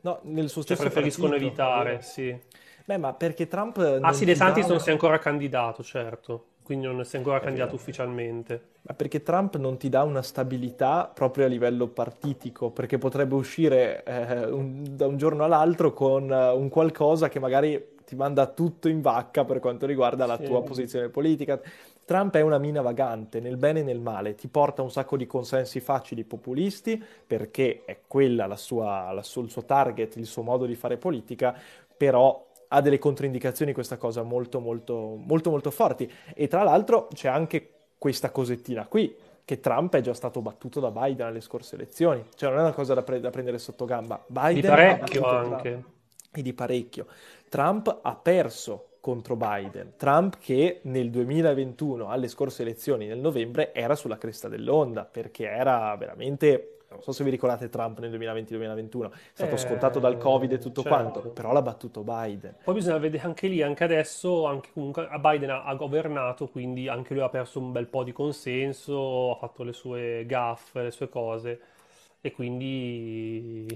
[0.00, 2.02] No, nel suo Cioè stesso preferiscono partito, evitare, vero.
[2.02, 2.38] sì.
[2.84, 6.46] Beh, ma perché Trump Ah sì, De Santis dà non si è ancora candidato, certo.
[6.64, 7.82] Quindi non si è ancora È candidato vero.
[7.82, 8.68] ufficialmente.
[8.86, 14.02] Ma perché Trump non ti dà una stabilità proprio a livello partitico, perché potrebbe uscire
[14.04, 18.88] eh, un- da un giorno all'altro con eh, un qualcosa che magari ti manda tutto
[18.88, 20.44] in vacca per quanto riguarda la Sì.
[20.44, 21.58] tua posizione politica.
[22.04, 25.26] Trump è una mina vagante nel bene e nel male, ti porta un sacco di
[25.26, 30.42] consensi facili populisti perché è quella la sua, la su- il suo target, il suo
[30.42, 31.56] modo di fare politica,
[31.96, 37.28] però ha delle controindicazioni questa cosa molto molto molto molto forti e tra l'altro c'è
[37.28, 37.73] anche
[38.04, 42.50] questa cosettina qui che Trump è già stato battuto da Biden alle scorse elezioni, cioè
[42.50, 44.22] non è una cosa da, pre- da prendere sotto gamba.
[44.26, 45.84] Biden Di parecchio battuto Trump anche.
[46.30, 47.06] e di parecchio.
[47.48, 49.94] Trump ha perso contro Biden.
[49.96, 55.96] Trump che nel 2021, alle scorse elezioni nel novembre, era sulla cresta dell'onda perché era
[55.96, 56.80] veramente.
[56.94, 60.58] Non so se vi ricordate Trump nel 2020-2021, è stato Eh, scontato dal Covid e
[60.58, 60.96] tutto certo.
[60.96, 62.56] quanto, però l'ha battuto Biden.
[62.64, 67.14] Poi bisogna vedere anche lì, anche adesso, anche comunque Biden ha, ha governato, quindi anche
[67.14, 71.08] lui ha perso un bel po' di consenso, ha fatto le sue gaffe, le sue
[71.08, 71.60] cose,
[72.26, 73.66] e quindi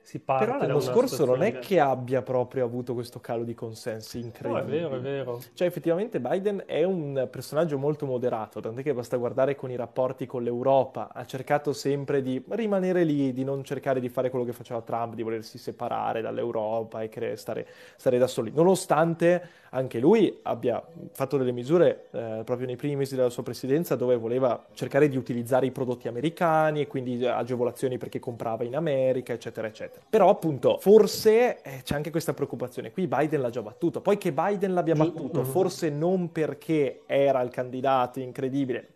[0.00, 4.16] si parte Però l'anno scorso non è che abbia proprio avuto questo calo di consensi
[4.16, 4.78] No, è incredibile.
[4.78, 5.40] vero, è vero.
[5.52, 10.24] Cioè, effettivamente Biden è un personaggio molto moderato, tant'è che basta guardare con i rapporti
[10.24, 14.54] con l'Europa, ha cercato sempre di rimanere lì, di non cercare di fare quello che
[14.54, 17.66] faceva Trump, di volersi separare dall'Europa e cre- stare,
[17.96, 23.14] stare da soli, nonostante anche lui abbia fatto delle misure eh, proprio nei primi mesi
[23.14, 28.18] della sua presidenza dove voleva cercare di utilizzare i prodotti americani e quindi agevolazioni perché
[28.18, 30.04] comprava in America, eccetera, eccetera.
[30.08, 32.90] Però appunto, forse eh, c'è anche questa preoccupazione.
[32.92, 34.00] Qui Biden l'ha già battuto.
[34.00, 38.88] Poi che Biden l'abbia battuto, forse non perché era il candidato incredibile,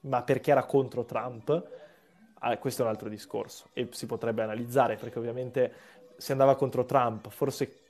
[0.00, 1.68] ma perché era contro Trump,
[2.40, 5.72] ah, questo è un altro discorso e si potrebbe analizzare perché ovviamente
[6.16, 7.81] se andava contro Trump, forse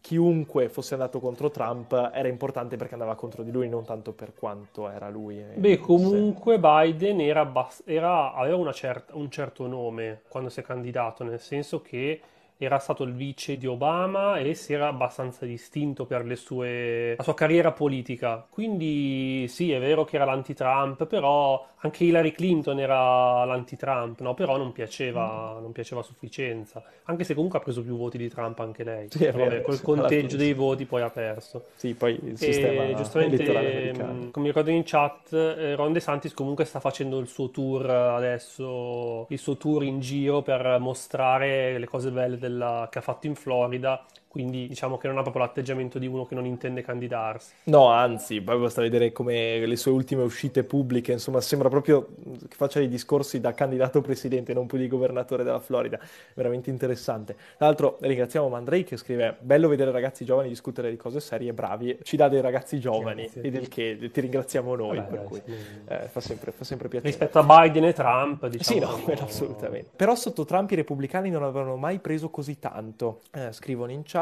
[0.00, 4.32] chiunque fosse andato contro Trump era importante perché andava contro di lui, non tanto per
[4.34, 5.38] quanto era lui.
[5.38, 7.50] eh, Beh, comunque Biden era
[7.84, 12.20] era- aveva una certa- un certo nome quando si è candidato, nel senso che
[12.64, 17.22] era stato il vice di Obama e si era abbastanza distinto per le sue- la
[17.22, 18.46] sua carriera politica.
[18.48, 24.34] Quindi sì, è vero che era l'anti-Trump, però anche Hillary Clinton era l'anti-Trump, no?
[24.34, 26.82] Però non piaceva, non piaceva a sufficienza.
[27.04, 29.08] Anche se comunque ha preso più voti di Trump anche lei.
[29.08, 31.64] Sì, Però vabbè, vero, col conteggio dei voti poi ha perso.
[31.74, 34.28] Sì, poi il E sistema giustamente, elettorale americano.
[34.28, 37.92] mh, come ricordo in chat, eh, Ron DeSantis comunque sta facendo il suo tour eh,
[37.92, 43.26] adesso, il suo tour in giro per mostrare le cose belle della- che ha fatto
[43.26, 44.04] in Florida.
[44.30, 47.52] Quindi diciamo che non ha proprio l'atteggiamento di uno che non intende candidarsi.
[47.64, 52.06] No, anzi, poi basta vedere come le sue ultime uscite pubbliche, insomma, sembra proprio
[52.48, 55.98] che faccia dei discorsi da candidato presidente, non più di governatore della Florida.
[56.34, 57.34] Veramente interessante.
[57.34, 61.98] Tra l'altro, ringraziamo Mandrei che scrive: Bello vedere ragazzi giovani discutere di cose serie, bravi.
[62.00, 63.42] Ci dà dei ragazzi giovani Grazie.
[63.42, 65.52] e del che ti ringraziamo noi, Vabbè, per dai, cui sì.
[65.88, 67.10] eh, fa sempre, fa sempre piacere.
[67.10, 68.96] Rispetto a Biden e Trump, Sì, diciamo.
[68.96, 69.90] no, quello assolutamente.
[69.96, 74.18] Però sotto Trump i repubblicani non avevano mai preso così tanto, eh, scrivono in chat,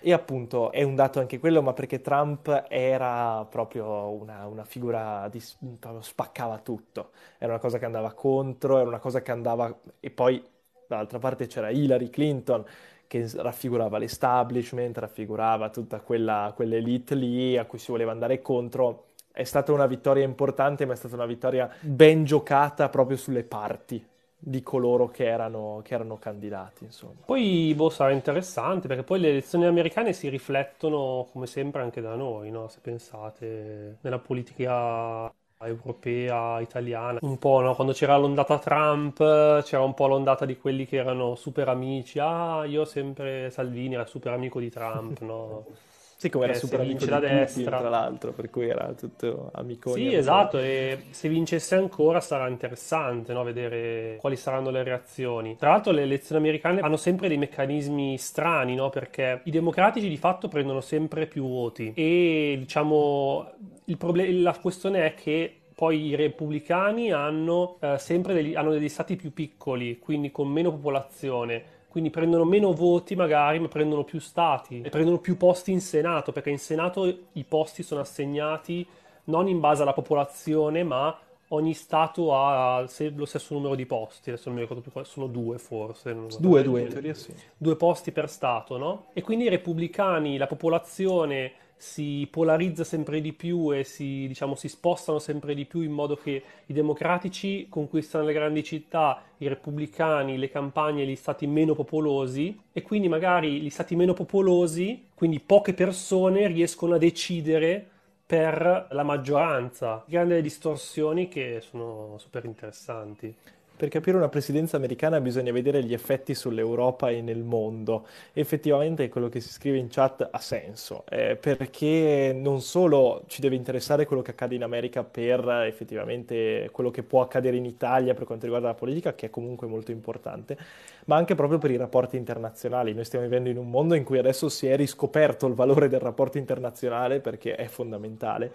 [0.00, 5.28] e appunto è un dato anche quello, ma perché Trump era proprio una, una figura
[5.30, 9.74] di spaccava tutto, era una cosa che andava contro, era una cosa che andava...
[10.00, 10.42] e poi
[10.86, 12.64] dall'altra parte c'era Hillary Clinton
[13.06, 19.04] che raffigurava l'establishment, raffigurava tutta quella, quell'elite lì a cui si voleva andare contro.
[19.32, 24.04] È stata una vittoria importante, ma è stata una vittoria ben giocata proprio sulle parti
[24.38, 27.14] di coloro che erano, che erano candidati, insomma.
[27.24, 32.14] Poi, boh, sarà interessante perché poi le elezioni americane si riflettono come sempre anche da
[32.14, 32.68] noi, no?
[32.68, 37.74] Se pensate nella politica europea, italiana, un po', no?
[37.74, 39.18] Quando c'era l'ondata Trump,
[39.62, 42.18] c'era un po' l'ondata di quelli che erano super amici.
[42.18, 45.64] Ah, io sempre Salvini era super amico di Trump, no?
[46.18, 47.78] Sì, come era super amico vince la Putin, destra.
[47.78, 49.96] tra l'altro, per cui era tutto amicone.
[49.96, 53.42] Sì, esatto, e se vincesse ancora sarà interessante, no?
[53.42, 55.56] Vedere quali saranno le reazioni.
[55.58, 58.88] Tra l'altro le elezioni americane hanno sempre dei meccanismi strani, no?
[58.88, 63.50] Perché i democratici di fatto prendono sempre più voti e diciamo
[63.84, 68.88] il proble- la questione è che poi i repubblicani hanno eh, sempre degli, hanno degli
[68.88, 71.74] stati più piccoli, quindi con meno popolazione.
[71.96, 76.30] Quindi prendono meno voti magari, ma prendono più stati e prendono più posti in Senato,
[76.30, 78.86] perché in Senato i posti sono assegnati
[79.24, 84.48] non in base alla popolazione, ma ogni Stato ha lo stesso numero di posti, adesso
[84.48, 86.14] non mi ricordo più quali, sono due forse.
[86.38, 87.32] Due, due, in teoria sì.
[87.56, 89.06] Due posti per Stato, no?
[89.14, 94.68] E quindi i repubblicani, la popolazione si polarizza sempre di più e si, diciamo, si
[94.68, 100.38] spostano sempre di più in modo che i democratici conquistano le grandi città, i repubblicani,
[100.38, 105.74] le campagne gli stati meno popolosi e quindi magari gli stati meno popolosi, quindi poche
[105.74, 107.86] persone, riescono a decidere
[108.26, 110.02] per la maggioranza.
[110.06, 113.34] Grandi distorsioni che sono super interessanti.
[113.76, 118.06] Per capire una presidenza americana bisogna vedere gli effetti sull'Europa e nel mondo.
[118.32, 123.54] Effettivamente quello che si scrive in chat ha senso, eh, perché non solo ci deve
[123.54, 128.24] interessare quello che accade in America per effettivamente quello che può accadere in Italia per
[128.24, 130.56] quanto riguarda la politica, che è comunque molto importante,
[131.04, 132.94] ma anche proprio per i rapporti internazionali.
[132.94, 136.00] Noi stiamo vivendo in un mondo in cui adesso si è riscoperto il valore del
[136.00, 138.52] rapporto internazionale perché è fondamentale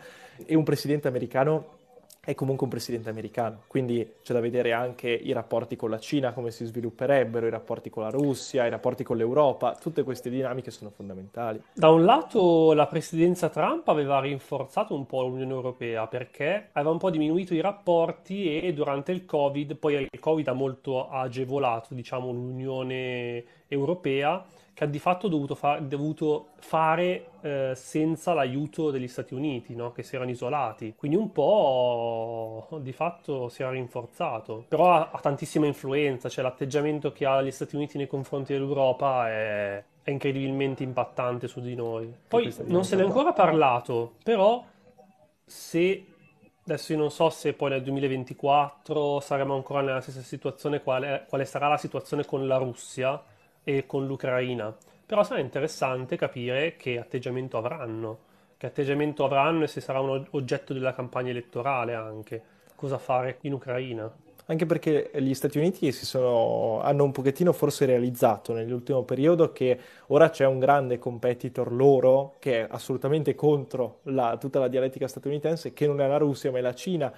[0.48, 1.80] e un presidente americano
[2.24, 6.34] è comunque un presidente americano, quindi c'è da vedere anche i rapporti con la Cina,
[6.34, 10.70] come si svilupperebbero, i rapporti con la Russia, i rapporti con l'Europa, tutte queste dinamiche
[10.70, 11.60] sono fondamentali.
[11.74, 17.00] Da un lato la presidenza Trump aveva rinforzato un po' l'Unione Europea perché aveva un
[17.00, 22.32] po' diminuito i rapporti e durante il Covid, poi il Covid ha molto agevolato diciamo,
[22.32, 24.46] l'Unione Europea
[24.82, 29.92] che ha di fatto dovuto, fa- dovuto fare eh, senza l'aiuto degli Stati Uniti, no?
[29.92, 30.96] che si erano isolati.
[30.98, 34.66] Quindi un po' di fatto si era rinforzato.
[34.68, 39.30] Però ha, ha tantissima influenza, cioè l'atteggiamento che ha gli Stati Uniti nei confronti dell'Europa
[39.30, 42.12] è, è incredibilmente impattante su di noi.
[42.28, 44.66] Poi non se ne è ancora parlato, però
[45.46, 46.06] se
[46.64, 51.44] Adesso io non so se poi nel 2024 saremo ancora nella stessa situazione, quale, quale
[51.44, 53.22] sarà la situazione con la Russia,
[53.64, 54.76] e con l'Ucraina.
[55.06, 58.20] Però sarà interessante capire che atteggiamento avranno,
[58.58, 62.42] che atteggiamento avranno e se sarà un oggetto della campagna elettorale anche,
[62.76, 64.12] cosa fare in Ucraina.
[64.46, 70.30] Anche perché gli Stati Uniti sono, hanno un pochettino forse realizzato nell'ultimo periodo che ora
[70.30, 75.88] c'è un grande competitor loro che è assolutamente contro la, tutta la dialettica statunitense, che
[75.88, 77.14] non è la Russia ma è la Cina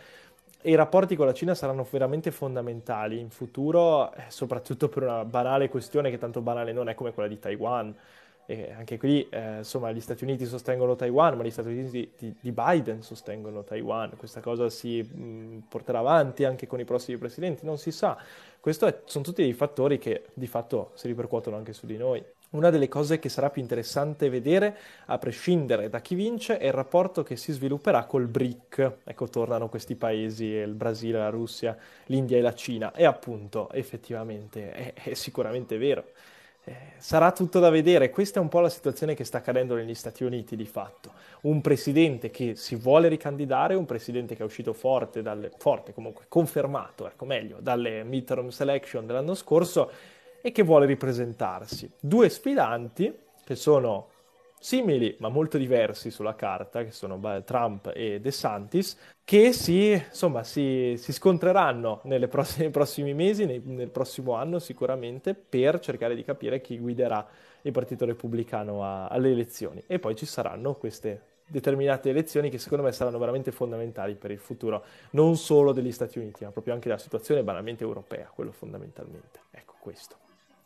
[0.63, 5.69] i rapporti con la Cina saranno veramente fondamentali in futuro, eh, soprattutto per una banale
[5.69, 7.95] questione che tanto banale non è come quella di Taiwan.
[8.45, 12.35] E anche qui, eh, insomma, gli Stati Uniti sostengono Taiwan, ma gli Stati Uniti di,
[12.39, 14.17] di Biden sostengono Taiwan.
[14.17, 18.17] Questa cosa si mh, porterà avanti anche con i prossimi presidenti, non si sa.
[18.59, 22.23] Questi sono tutti dei fattori che di fatto si ripercuotono anche su di noi.
[22.53, 26.71] Una delle cose che sarà più interessante vedere, a prescindere da chi vince, è il
[26.71, 28.97] rapporto che si svilupperà col BRIC.
[29.05, 32.93] Ecco, tornano questi paesi, il Brasile, la Russia, l'India e la Cina.
[32.93, 36.05] E appunto, effettivamente, è, è sicuramente vero.
[36.65, 38.11] Eh, sarà tutto da vedere.
[38.11, 41.11] Questa è un po' la situazione che sta accadendo negli Stati Uniti di fatto.
[41.41, 46.25] Un presidente che si vuole ricandidare, un presidente che è uscito forte, dalle, forte comunque
[46.29, 49.91] confermato, ecco meglio, dalle midterm selection dell'anno scorso
[50.45, 51.89] e che vuole ripresentarsi.
[52.01, 54.09] Due sfidanti che sono
[54.59, 60.95] simili ma molto diversi sulla carta, che sono Trump e DeSantis, che si, insomma, si,
[60.97, 66.59] si scontreranno prossime, nei prossimi mesi, nei, nel prossimo anno sicuramente, per cercare di capire
[66.59, 67.25] chi guiderà
[67.61, 69.81] il Partito Repubblicano a, alle elezioni.
[69.87, 74.39] E poi ci saranno queste determinate elezioni che secondo me saranno veramente fondamentali per il
[74.39, 79.39] futuro, non solo degli Stati Uniti, ma proprio anche della situazione banalmente europea, quello fondamentalmente.
[79.51, 80.22] Ecco questo.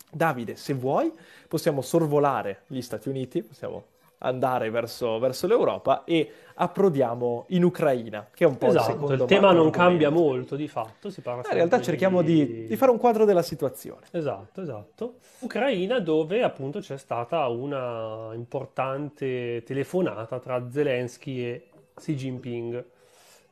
[0.09, 1.11] Davide, se vuoi,
[1.47, 3.83] possiamo sorvolare gli Stati Uniti, possiamo
[4.19, 9.23] andare verso, verso l'Europa e approdiamo in Ucraina, che è un po' esatto, il secondo
[9.23, 12.65] il tema non cambia molto di fatto, si parla In realtà cerchiamo di...
[12.65, 14.07] di, fare un quadro della situazione.
[14.11, 15.15] Esatto, esatto.
[15.39, 22.85] Ucraina dove appunto c'è stata una importante telefonata tra Zelensky e Xi Jinping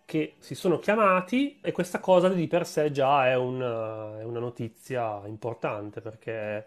[0.05, 4.39] che si sono chiamati e questa cosa di per sé già è una, è una
[4.39, 6.65] notizia importante perché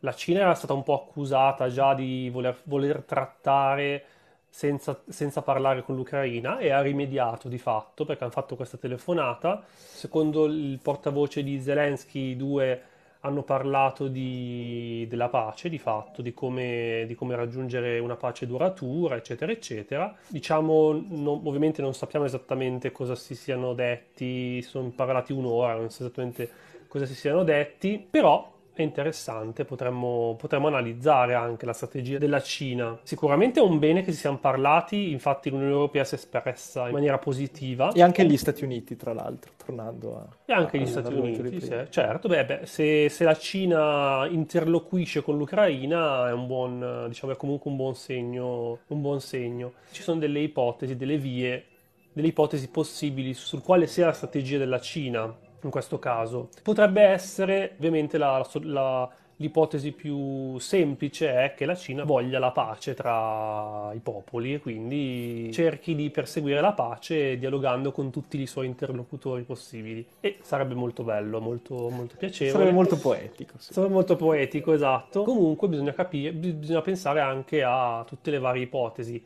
[0.00, 4.04] la Cina era stata un po' accusata già di voler, voler trattare
[4.48, 9.62] senza, senza, parlare con l'Ucraina e ha rimediato di fatto perché hanno fatto questa telefonata.
[9.76, 12.82] Secondo il portavoce di Zelensky, i due
[13.20, 19.16] hanno parlato di, della pace, di fatto, di come, di come, raggiungere una pace duratura,
[19.16, 20.14] eccetera, eccetera.
[20.26, 26.04] Diciamo, non, ovviamente non sappiamo esattamente cosa si siano detti, sono parlati un'ora, non so
[26.04, 26.50] esattamente
[26.88, 32.98] cosa si siano detti, però è interessante, potremmo, potremmo, analizzare anche la strategia della Cina.
[33.02, 36.92] Sicuramente è un bene che si siano parlati, infatti l'Unione Europea si è espressa in
[36.92, 37.92] maniera positiva.
[37.92, 40.26] E anche gli Stati Uniti, tra l'altro, tornando a...
[40.46, 42.28] E anche a, gli Stati Uniti, sì, certo.
[42.28, 47.70] Beh, beh, se, se, la Cina interloquisce con l'Ucraina è, un buon, diciamo, è comunque
[47.70, 49.72] un buon, segno, un buon segno.
[49.90, 51.64] Ci sono delle ipotesi, delle vie
[52.12, 56.48] delle ipotesi possibili sul quale sia la strategia della Cina in questo caso.
[56.62, 62.94] Potrebbe essere ovviamente la, la, l'ipotesi più semplice è che la Cina voglia la pace
[62.94, 68.66] tra i popoli e quindi cerchi di perseguire la pace dialogando con tutti i suoi
[68.66, 70.06] interlocutori possibili.
[70.20, 72.58] E sarebbe molto bello, molto, molto piacevole.
[72.58, 73.54] Sarebbe molto poetico.
[73.58, 73.72] Sì.
[73.72, 75.22] Sarebbe molto poetico, esatto.
[75.22, 79.24] Comunque bisogna capire, bisogna pensare anche a tutte le varie ipotesi.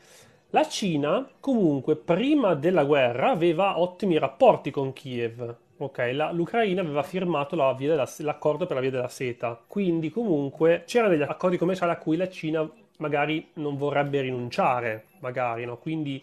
[0.50, 5.56] La Cina, comunque, prima della guerra aveva ottimi rapporti con Kiev.
[5.76, 10.84] Ok, la, l'Ucraina aveva firmato la della, l'accordo per la via della seta, quindi comunque
[10.86, 15.76] c'erano degli accordi commerciali a cui la Cina magari non vorrebbe rinunciare, magari, no?
[15.78, 16.22] Quindi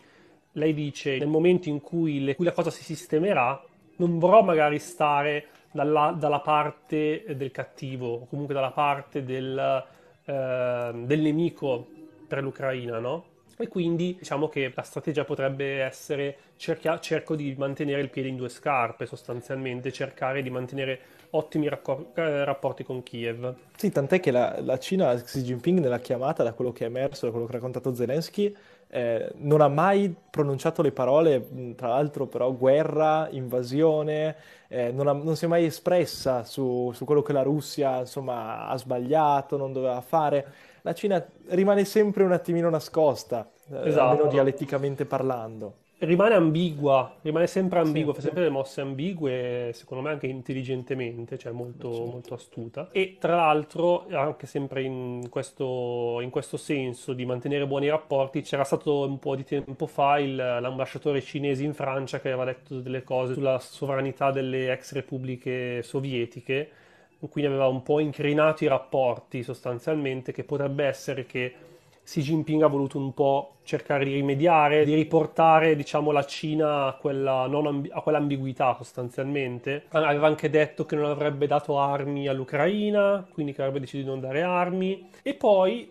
[0.53, 3.61] lei dice nel momento in cui, le, cui la cosa si sistemerà,
[3.97, 9.85] non vorrò magari stare dalla, dalla parte del cattivo, o comunque dalla parte del,
[10.23, 11.87] eh, del nemico
[12.25, 13.25] per l'Ucraina, no?
[13.61, 18.35] E quindi diciamo che la strategia potrebbe essere cerchia- cerco di mantenere il piede in
[18.35, 20.99] due scarpe, sostanzialmente, cercare di mantenere
[21.31, 23.55] ottimi raccor- eh, rapporti con Kiev.
[23.75, 27.25] Sì, tant'è che la, la, Cina, Xi Jinping nella chiamata, da quello che è emerso,
[27.25, 28.55] da quello che ha raccontato Zelensky,
[28.89, 34.35] eh, non ha mai pronunciato le parole, tra l'altro però guerra, invasione,
[34.67, 38.67] eh, non, ha, non, si è mai espressa su, su quello che la Russia insomma,
[38.67, 44.09] ha sbagliato, non doveva fare la Cina rimane sempre un attimino nascosta, eh, esatto.
[44.09, 45.75] almeno dialetticamente parlando.
[46.01, 51.37] Rimane ambigua, rimane sempre ambigua, sì, fa sempre delle mosse ambigue, secondo me anche intelligentemente,
[51.37, 52.01] cioè molto, sì.
[52.01, 52.89] molto astuta.
[52.91, 58.63] E tra l'altro, anche sempre in questo, in questo, senso di mantenere buoni rapporti, c'era
[58.63, 63.03] stato un po' di tempo fa il, l'ambasciatore cinese in Francia che aveva detto delle
[63.03, 66.69] cose sulla sovranità delle ex repubbliche sovietiche
[67.29, 71.53] quindi aveva un po' incrinato i rapporti sostanzialmente, che potrebbe essere che
[72.03, 76.93] Xi Jinping ha voluto un po' cercare di rimediare, di riportare diciamo, la Cina a,
[76.93, 79.85] quella amb- a quell'ambiguità sostanzialmente.
[79.89, 84.19] Aveva anche detto che non avrebbe dato armi all'Ucraina, quindi che avrebbe deciso di non
[84.19, 85.09] dare armi.
[85.21, 85.89] E poi,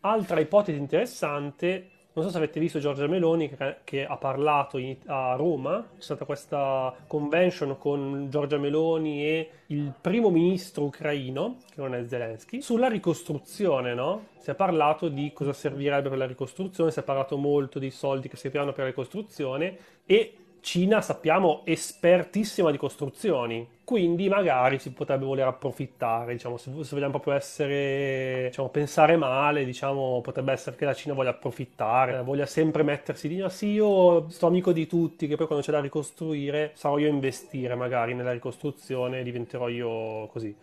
[0.00, 4.96] altra ipotesi interessante, non so se avete visto Giorgia Meloni che, che ha parlato in,
[5.06, 11.80] a Roma, c'è stata questa convention con Giorgia Meloni e il primo ministro ucraino, che
[11.80, 14.26] non è Zelensky, sulla ricostruzione, no?
[14.38, 18.28] Si è parlato di cosa servirebbe per la ricostruzione, si è parlato molto dei soldi
[18.28, 25.24] che serviranno per la ricostruzione e Cina, sappiamo, espertissima di costruzioni, quindi magari si potrebbe
[25.24, 30.94] voler approfittare, diciamo, se, vogliamo proprio essere, diciamo, pensare male, diciamo, potrebbe essere che la
[30.94, 35.36] Cina voglia approfittare, voglia sempre mettersi di, ah sì, io sto amico di tutti, che
[35.36, 40.54] poi quando c'è da ricostruire sarò io a investire magari nella ricostruzione, diventerò io così.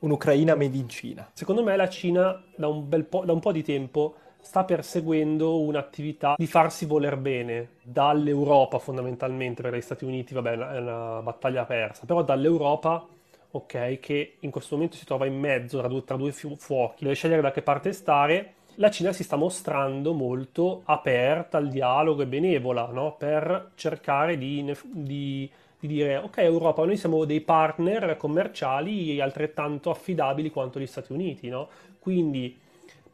[0.00, 1.30] Un'Ucraina made in Cina.
[1.32, 5.60] Secondo me la Cina da un, bel po', da un po' di tempo sta perseguendo
[5.60, 11.64] un'attività di farsi voler bene dall'Europa fondamentalmente, perché gli Stati Uniti, vabbè, è una battaglia
[11.64, 13.06] persa, però dall'Europa,
[13.50, 17.14] ok, che in questo momento si trova in mezzo tra due, tra due fuochi, deve
[17.14, 22.26] scegliere da che parte stare, la Cina si sta mostrando molto aperta al dialogo e
[22.26, 23.14] benevola, no?
[23.16, 30.50] per cercare di, di, di, dire, ok Europa, noi siamo dei partner commerciali altrettanto affidabili
[30.50, 31.68] quanto gli Stati Uniti, no?
[31.98, 32.60] quindi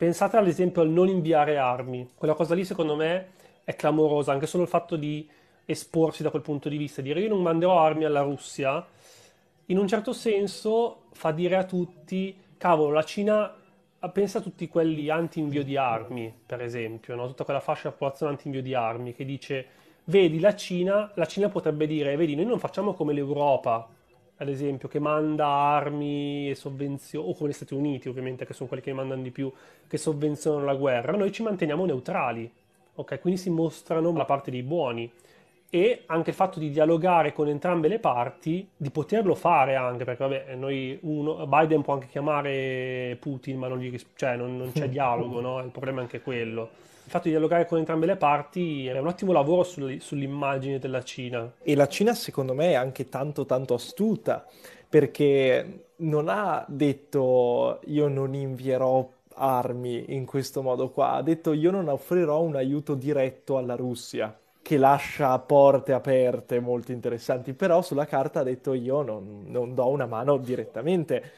[0.01, 2.13] Pensate ad esempio al non inviare armi.
[2.15, 3.33] Quella cosa lì secondo me
[3.65, 5.29] è clamorosa, anche solo il fatto di
[5.67, 8.83] esporsi da quel punto di vista, dire io non manderò armi alla Russia,
[9.67, 13.55] in un certo senso fa dire a tutti, cavolo, la Cina
[14.11, 17.27] pensa a tutti quelli anti-invio di armi, per esempio, no?
[17.27, 19.67] tutta quella fascia di popolazione anti-invio di armi che dice,
[20.05, 23.87] vedi la Cina, la Cina potrebbe dire, vedi, noi non facciamo come l'Europa,
[24.41, 28.69] ad esempio, che manda armi e sovvenzioni, o come gli Stati Uniti ovviamente, che sono
[28.69, 29.53] quelli che mandano di più,
[29.87, 32.51] che sovvenzionano la guerra, noi ci manteniamo neutrali,
[32.95, 33.21] ok?
[33.21, 35.11] Quindi si mostrano la parte dei buoni.
[35.73, 40.25] E anche il fatto di dialogare con entrambe le parti, di poterlo fare anche, perché
[40.25, 44.89] vabbè, noi uno, Biden può anche chiamare Putin, ma non, gli, cioè, non, non c'è
[44.89, 45.61] dialogo, no?
[45.61, 49.09] Il problema è anche quello il fatto di dialogare con entrambe le parti è un
[49.09, 51.55] ottimo lavoro sull'immagine della Cina.
[51.61, 54.47] E la Cina, secondo me, è anche tanto, tanto astuta,
[54.89, 61.73] perché non ha detto io non invierò armi in questo modo qua, ha detto io
[61.73, 64.33] non offrirò un aiuto diretto alla Russia
[64.71, 69.89] che lascia porte aperte molto interessanti, però sulla carta ha detto io non, non do
[69.89, 71.33] una mano direttamente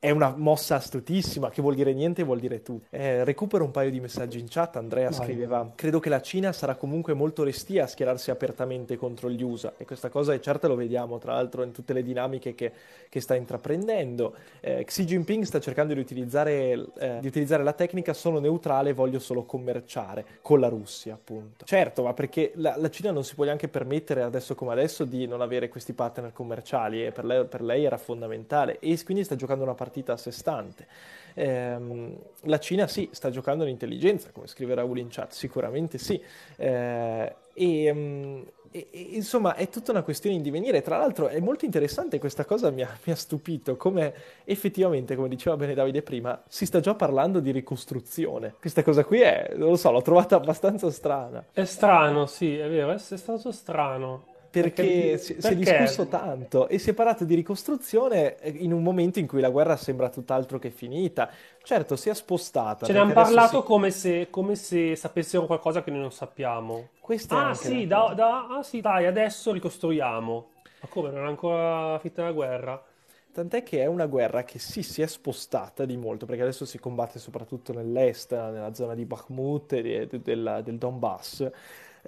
[0.00, 2.86] è una mossa astutissima, che vuol dire niente, vuol dire tutto.
[2.90, 4.76] Eh, recupero un paio di messaggi in chat.
[4.76, 5.18] Andrea Vai.
[5.18, 9.72] scriveva: Credo che la Cina sarà comunque molto restia a schierarsi apertamente contro gli USA.
[9.76, 12.72] E questa cosa è certa, lo vediamo tra l'altro in tutte le dinamiche che,
[13.08, 14.34] che sta intraprendendo.
[14.60, 19.18] Eh, Xi Jinping sta cercando di utilizzare, eh, di utilizzare, la tecnica sono neutrale, voglio
[19.18, 21.64] solo commerciare con la Russia, appunto.
[21.64, 25.26] Certo, ma perché la, la, Cina non si può neanche permettere adesso come adesso di
[25.26, 28.78] non avere questi partner commerciali e per lei, per lei era fondamentale.
[28.78, 30.86] E quindi sta giocando una partita partita a sé stante.
[31.34, 36.20] Eh, la Cina sì, sta giocando l'intelligenza, come scrive Raul in chat, sicuramente sì.
[36.56, 40.82] Eh, e, um, e, insomma, è tutta una questione in divenire.
[40.82, 44.12] Tra l'altro, è molto interessante questa cosa, mi ha, mi ha, stupito come
[44.44, 48.54] effettivamente, come diceva bene Davide prima, si sta già parlando di ricostruzione.
[48.60, 51.46] Questa cosa qui è, non lo so, l'ho trovata abbastanza strana.
[51.50, 56.78] È strano, sì, è vero, è stato strano perché, perché si, è discusso tanto e
[56.78, 60.58] si è parlato di ricostruzione eh, in un momento in cui la guerra sembra tutt'altro
[60.58, 61.30] che finita.
[61.62, 62.86] Certo, si è spostata.
[62.86, 63.66] Ce ne hanno parlato si...
[63.66, 66.88] come, se, come, se, sapessero qualcosa che noi non sappiamo.
[67.00, 70.50] Questa ah, sì, da, da, ah sì, dai, adesso ricostruiamo.
[70.80, 72.82] Ma come, non è ancora finita la guerra?
[73.30, 76.78] Tant'è che è una guerra che sì, si è spostata di molto, perché adesso si
[76.78, 81.50] combatte soprattutto nell'est, nella zona di Bakhmut e del, del Donbass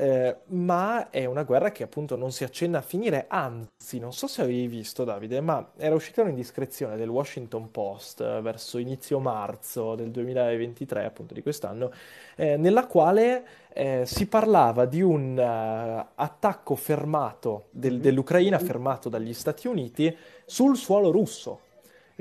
[0.01, 4.26] eh, ma è una guerra che appunto non si accenna a finire, anzi, non so
[4.28, 9.94] se avevi visto Davide, ma era uscita un'indiscrezione del Washington Post eh, verso inizio marzo
[9.96, 11.92] del 2023, appunto di quest'anno,
[12.36, 13.44] eh, nella quale
[13.74, 18.01] eh, si parlava di un uh, attacco fermato del, mm-hmm.
[18.01, 21.68] dell'Ucraina, fermato dagli Stati Uniti, sul suolo russo.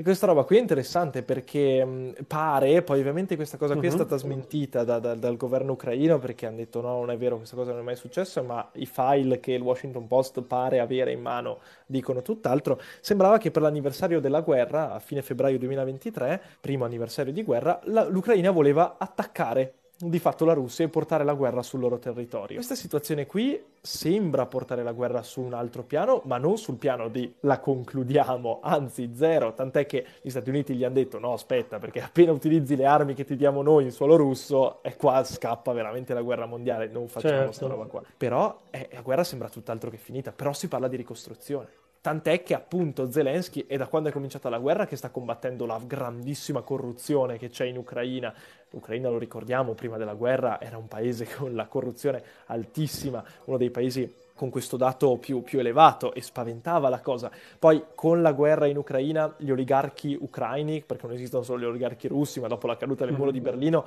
[0.00, 3.92] E questa roba qui è interessante perché mh, pare, poi ovviamente questa cosa qui uh-huh.
[3.92, 4.00] è mhm.
[4.06, 7.54] stata smentita da, da, dal governo ucraino perché hanno detto no, non è vero, questa
[7.54, 11.20] cosa non è mai successa, ma i file che il Washington Post pare avere in
[11.20, 12.80] mano dicono tutt'altro.
[13.02, 18.08] Sembrava che per l'anniversario della guerra, a fine febbraio 2023, primo anniversario di guerra, la,
[18.08, 22.56] l'Ucraina voleva attaccare di fatto la Russia e portare la guerra sul loro territorio.
[22.56, 27.08] Questa situazione qui sembra portare la guerra su un altro piano, ma non sul piano
[27.08, 31.78] di la concludiamo, anzi zero, tant'è che gli Stati Uniti gli hanno detto no aspetta
[31.78, 35.72] perché appena utilizzi le armi che ti diamo noi in suolo russo e qua scappa
[35.72, 37.46] veramente la guerra mondiale, non facciamo certo.
[37.46, 38.02] questa roba qua.
[38.16, 41.79] Però eh, la guerra sembra tutt'altro che finita, però si parla di ricostruzione.
[42.02, 45.78] Tant'è che appunto Zelensky è da quando è cominciata la guerra che sta combattendo la
[45.84, 48.32] grandissima corruzione che c'è in Ucraina.
[48.70, 53.68] L'Ucraina, lo ricordiamo, prima della guerra era un paese con la corruzione altissima, uno dei
[53.68, 57.30] paesi con questo dato più, più, elevato e spaventava la cosa.
[57.58, 62.08] Poi con la guerra in Ucraina gli oligarchi ucraini, perché non esistono solo gli oligarchi
[62.08, 63.84] russi, ma dopo la caduta del muro di Berlino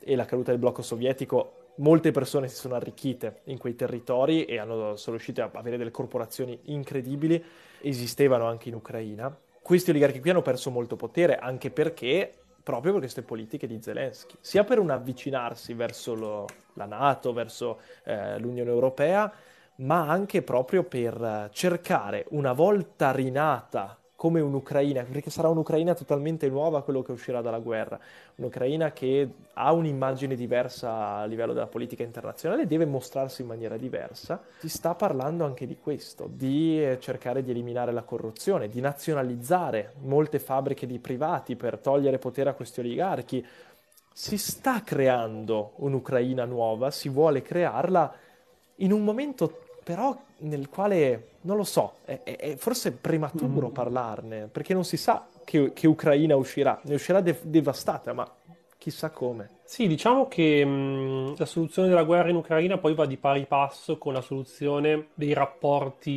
[0.00, 4.58] e la caduta del blocco sovietico molte persone si sono arricchite in quei territori e
[4.58, 7.42] hanno, sono riuscite a avere delle corporazioni incredibili,
[7.80, 9.36] esistevano anche in Ucraina.
[9.62, 14.36] Questi oligarchi qui hanno perso molto potere anche perché proprio per queste politiche di Zelensky,
[14.40, 19.30] sia per un avvicinarsi verso lo, la Nato, verso eh, l'Unione Europea,
[19.76, 26.82] ma anche proprio per cercare una volta rinata come un'Ucraina, perché sarà un'Ucraina totalmente nuova
[26.82, 27.98] quello che uscirà dalla guerra,
[28.36, 34.42] un'Ucraina che ha un'immagine diversa a livello della politica internazionale, deve mostrarsi in maniera diversa.
[34.58, 39.94] Si sta parlando anche di questo, di eh, cercare di eliminare la corruzione, di nazionalizzare
[40.02, 43.44] molte fabbriche di privati per togliere potere a questi oligarchi.
[44.12, 48.14] Si sta creando un'Ucraina nuova, si vuole crearla
[48.76, 53.72] in un momento però nel quale, non lo so, è, è forse prematuro mm.
[53.72, 58.30] parlarne, perché non si sa che, che Ucraina uscirà, ne uscirà de- devastata, ma
[58.78, 59.60] chissà come.
[59.64, 63.98] Sì, diciamo che mh, la soluzione della guerra in Ucraina poi va di pari passo
[63.98, 66.10] con la soluzione dei rapporti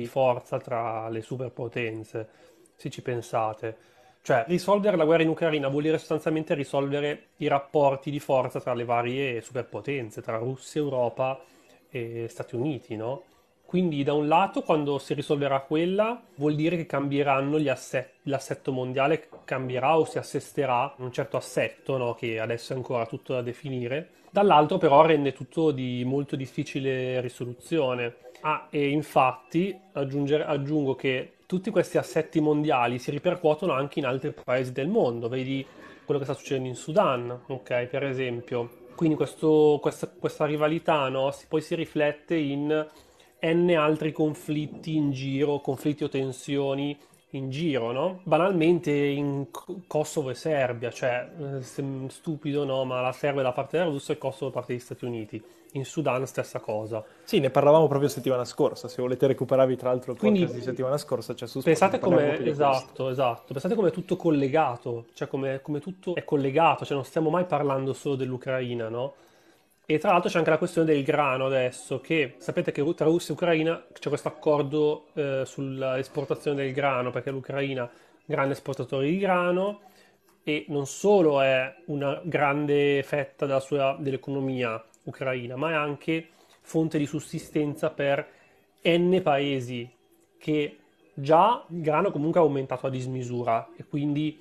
[0.00, 2.28] di forza tra le superpotenze,
[2.76, 3.88] se ci pensate.
[4.22, 8.74] Cioè, risolvere la guerra in Ucraina vuol dire sostanzialmente risolvere i rapporti di forza tra
[8.74, 11.40] le varie superpotenze, tra Russia, Europa
[11.88, 13.22] e Stati Uniti, no?
[13.70, 18.72] Quindi da un lato quando si risolverà quella vuol dire che cambieranno gli assetti, l'assetto
[18.72, 22.14] mondiale cambierà o si assesterà un certo assetto no?
[22.14, 24.08] che adesso è ancora tutto da definire.
[24.28, 28.16] Dall'altro però rende tutto di molto difficile risoluzione.
[28.40, 34.72] Ah, e infatti aggiungo che tutti questi assetti mondiali si ripercuotono anche in altri paesi
[34.72, 35.28] del mondo.
[35.28, 35.64] Vedi
[36.04, 37.84] quello che sta succedendo in Sudan, ok?
[37.84, 38.78] Per esempio.
[38.96, 41.30] Quindi questo, questa, questa, rivalità no?
[41.30, 42.88] si, poi si riflette in
[43.42, 46.96] n altri conflitti in giro, conflitti o tensioni
[47.30, 48.20] in giro, no?
[48.24, 49.46] Banalmente in
[49.86, 51.28] Kosovo e Serbia, cioè
[51.58, 54.52] eh, stupido no, ma la Serbia è da parte della Russia e il Kosovo da
[54.52, 55.42] parte degli Stati Uniti.
[55.74, 57.04] In Sudan stessa cosa.
[57.22, 60.64] Sì, ne parlavamo proprio settimana scorsa, se volete recuperarvi tra l'altro il Quindi, podcast di
[60.64, 65.60] settimana scorsa c'è su Pensate come, esatto, esatto, pensate come è tutto collegato, cioè come,
[65.62, 69.14] come tutto è collegato, cioè non stiamo mai parlando solo dell'Ucraina, no?
[69.90, 73.34] E tra l'altro c'è anche la questione del grano adesso, che sapete che tra Russia
[73.34, 77.90] e Ucraina c'è questo accordo eh, sull'esportazione del grano, perché l'Ucraina è un
[78.24, 79.80] grande esportatore di grano
[80.44, 86.28] e non solo è una grande fetta sua, dell'economia ucraina, ma è anche
[86.60, 88.24] fonte di sussistenza per
[88.84, 89.90] n paesi
[90.38, 90.76] che
[91.14, 94.40] già il grano comunque ha aumentato a dismisura e quindi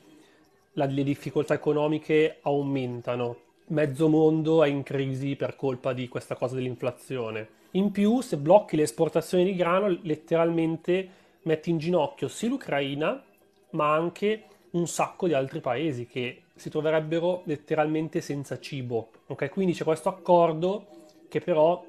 [0.73, 6.55] la, le difficoltà economiche aumentano mezzo mondo è in crisi per colpa di questa cosa
[6.55, 7.57] dell'inflazione.
[7.71, 13.23] In più, se blocchi le esportazioni di grano, letteralmente metti in ginocchio sì l'Ucraina,
[13.71, 19.09] ma anche un sacco di altri paesi che si troverebbero letteralmente senza cibo.
[19.27, 20.85] Ok, quindi c'è questo accordo
[21.27, 21.83] che però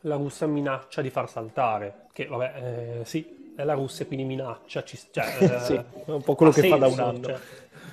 [0.00, 2.06] la Russia minaccia di far saltare.
[2.12, 4.84] Che vabbè, eh, sì, è la Russia, quindi minaccia.
[4.84, 7.26] Ci, cioè, eh, sì, è un po' quello che senso, fa da un anno.
[7.26, 7.38] Cioè,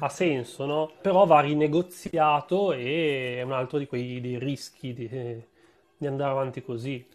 [0.03, 0.91] ha senso, no?
[1.01, 5.07] Però va rinegoziato e è un altro di quei dei rischi di,
[5.97, 7.05] di andare avanti così.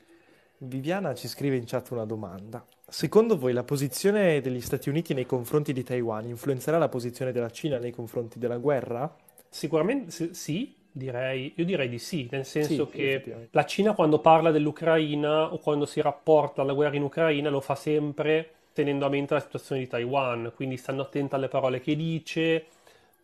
[0.59, 2.65] Viviana ci scrive in chat una domanda.
[2.89, 7.51] Secondo voi la posizione degli Stati Uniti nei confronti di Taiwan influenzerà la posizione della
[7.51, 9.15] Cina nei confronti della guerra?
[9.51, 14.51] Sicuramente sì, direi, io direi di sì, nel senso sì, che la Cina quando parla
[14.51, 19.35] dell'Ucraina o quando si rapporta alla guerra in Ucraina lo fa sempre tenendo a mente
[19.35, 22.67] la situazione di Taiwan, quindi stanno attenti alle parole che dice,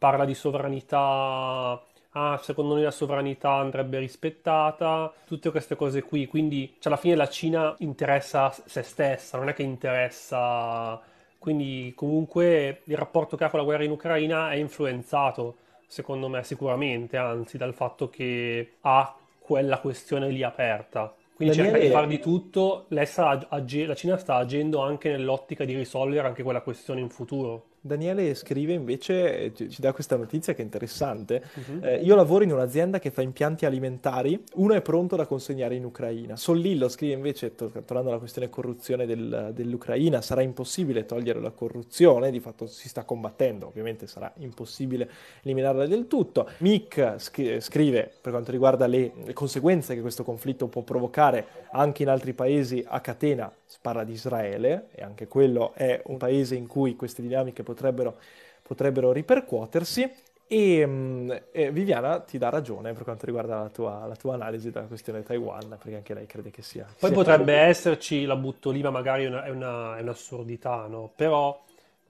[0.05, 6.75] parla di sovranità, ah, secondo noi la sovranità andrebbe rispettata, tutte queste cose qui, quindi
[6.79, 11.01] cioè, alla fine la Cina interessa se stessa, non è che interessa,
[11.39, 16.43] quindi comunque il rapporto che ha con la guerra in Ucraina è influenzato, secondo me
[16.43, 21.15] sicuramente, anzi, dal fatto che ha quella questione lì aperta.
[21.35, 21.79] Quindi Daniele...
[21.79, 26.43] cerca di fare di tutto, sta, la Cina sta agendo anche nell'ottica di risolvere anche
[26.43, 27.73] quella questione in futuro.
[27.87, 31.45] Daniele scrive invece, ci dà questa notizia che è interessante.
[31.53, 31.85] Uh-huh.
[31.85, 35.85] Eh, io lavoro in un'azienda che fa impianti alimentari, uno è pronto da consegnare in
[35.85, 36.35] Ucraina.
[36.35, 42.30] Sollillo scrive invece, to- tornando alla questione corruzione del, dell'Ucraina, sarà impossibile togliere la corruzione,
[42.30, 45.07] di fatto si sta combattendo, ovviamente sarà impossibile
[45.43, 46.49] eliminarla del tutto.
[46.61, 52.03] Mick scri- scrive, per quanto riguarda le, le conseguenze che questo conflitto può provocare anche
[52.03, 56.66] in altri paesi a catena, parla di Israele, e anche quello è un paese in
[56.66, 58.16] cui queste dinamiche potrebbero,
[58.62, 60.11] potrebbero ripercuotersi.
[60.47, 64.70] E, mm, e, Viviana ti dà ragione per quanto riguarda la tua, la tua, analisi
[64.70, 66.85] della questione Taiwan, perché anche lei crede che sia.
[66.85, 67.68] Poi sia potrebbe proprio...
[67.68, 71.11] esserci, la butto lì, ma magari è, una, è, una, è un'assurdità, no?
[71.14, 71.61] Però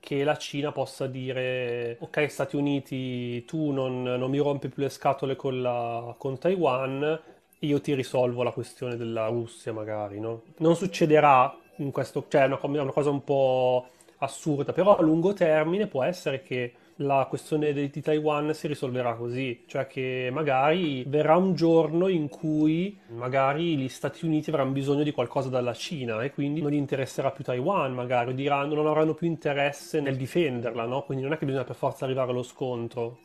[0.05, 4.91] che la Cina possa dire ok Stati Uniti tu non, non mi rompi più le
[4.91, 7.19] scatole con, la, con, Taiwan
[7.65, 10.43] io ti risolvo la questione della Russia magari no?
[10.59, 13.89] non succederà in questo cioè è una, una cosa un po'
[14.25, 19.65] assurda, però a lungo termine può essere che la questione di, Taiwan si risolverà così,
[19.67, 25.11] cioè che magari verrà un giorno in cui magari gli Stati Uniti avranno bisogno di
[25.11, 29.27] qualcosa dalla Cina e quindi non gli interesserà più Taiwan, magari diranno non avranno più
[29.27, 31.03] interesse nel difenderla, no?
[31.03, 33.19] Quindi non è che bisogna per forza arrivare allo scontro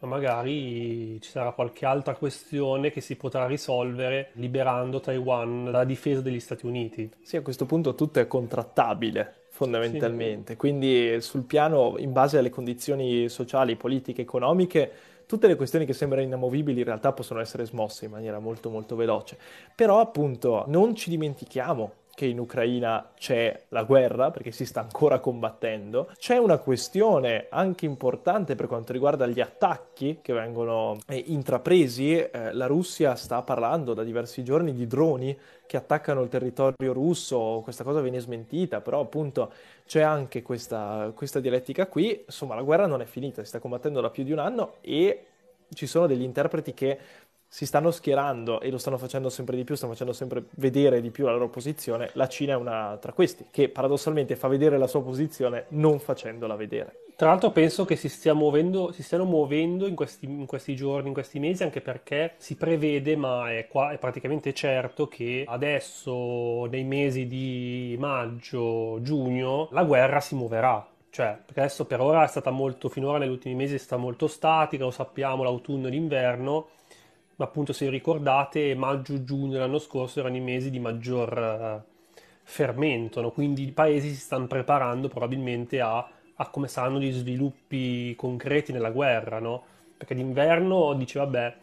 [0.00, 6.20] ma magari ci sarà qualche altra questione che si potrà risolvere liberando Taiwan dalla difesa
[6.20, 7.10] degli Stati Uniti.
[7.22, 10.52] Sì, a questo punto tutto è contrattabile fondamentalmente.
[10.52, 10.58] Sì.
[10.58, 14.92] Quindi sul piano, in base alle condizioni sociali, politiche, economiche,
[15.26, 18.94] tutte le questioni che sembrano inamovibili in realtà possono essere smosse in maniera molto molto
[18.94, 19.36] veloce.
[19.74, 25.20] Però appunto non ci dimentichiamo che in Ucraina c'è la guerra, perché si sta ancora
[25.20, 26.10] combattendo.
[26.18, 32.16] C'è una questione anche importante per quanto riguarda gli attacchi che vengono eh, intrapresi.
[32.16, 37.60] Eh, la Russia sta parlando da diversi giorni di droni che attaccano il territorio russo,
[37.62, 39.52] questa cosa viene smentita, però appunto
[39.86, 42.24] c'è anche questa, questa dialettica qui.
[42.26, 45.24] Insomma, la guerra non è finita, si sta combattendo da più di un anno e
[45.72, 46.98] ci sono degli interpreti che
[47.48, 51.10] si stanno schierando e lo stanno facendo sempre di più, stanno facendo sempre vedere di
[51.10, 54.86] più la loro posizione, la Cina è una tra questi, che paradossalmente fa vedere la
[54.86, 57.00] sua posizione non facendola vedere.
[57.16, 61.08] Tra l'altro penso che si, stia muovendo, si stiano muovendo in questi, in questi, giorni,
[61.08, 66.66] in questi mesi, anche perché si prevede, ma è, qua, è praticamente certo, che adesso
[66.66, 70.86] nei mesi di maggio, giugno, la guerra si muoverà.
[71.10, 74.28] Cioè, perché adesso per ora è stata molto, finora negli ultimi mesi è stata molto
[74.28, 76.68] statica, lo sappiamo, l'autunno e l'inverno,
[77.44, 81.96] appunto se ricordate maggio-giugno dell'anno scorso erano i mesi di maggior uh,
[82.42, 88.72] fermento, quindi i paesi si stanno preparando probabilmente a, a come saranno gli sviluppi concreti
[88.72, 89.62] nella guerra, no?
[89.96, 91.56] Perché d'inverno dice, vabbè,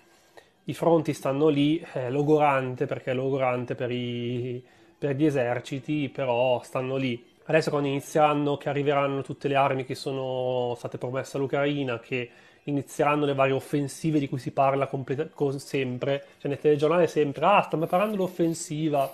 [0.66, 4.64] i fronti stanno lì, è logorante perché è logorante per, i,
[4.98, 7.24] per gli eserciti, però stanno lì.
[7.46, 12.30] Adesso quando inizieranno, che arriveranno tutte le armi che sono state promesse all'Ucraina, che
[12.66, 17.62] inizieranno le varie offensive di cui si parla completa- sempre, cioè nel telegiornale sempre, ah,
[17.62, 19.14] stanno preparando l'offensiva.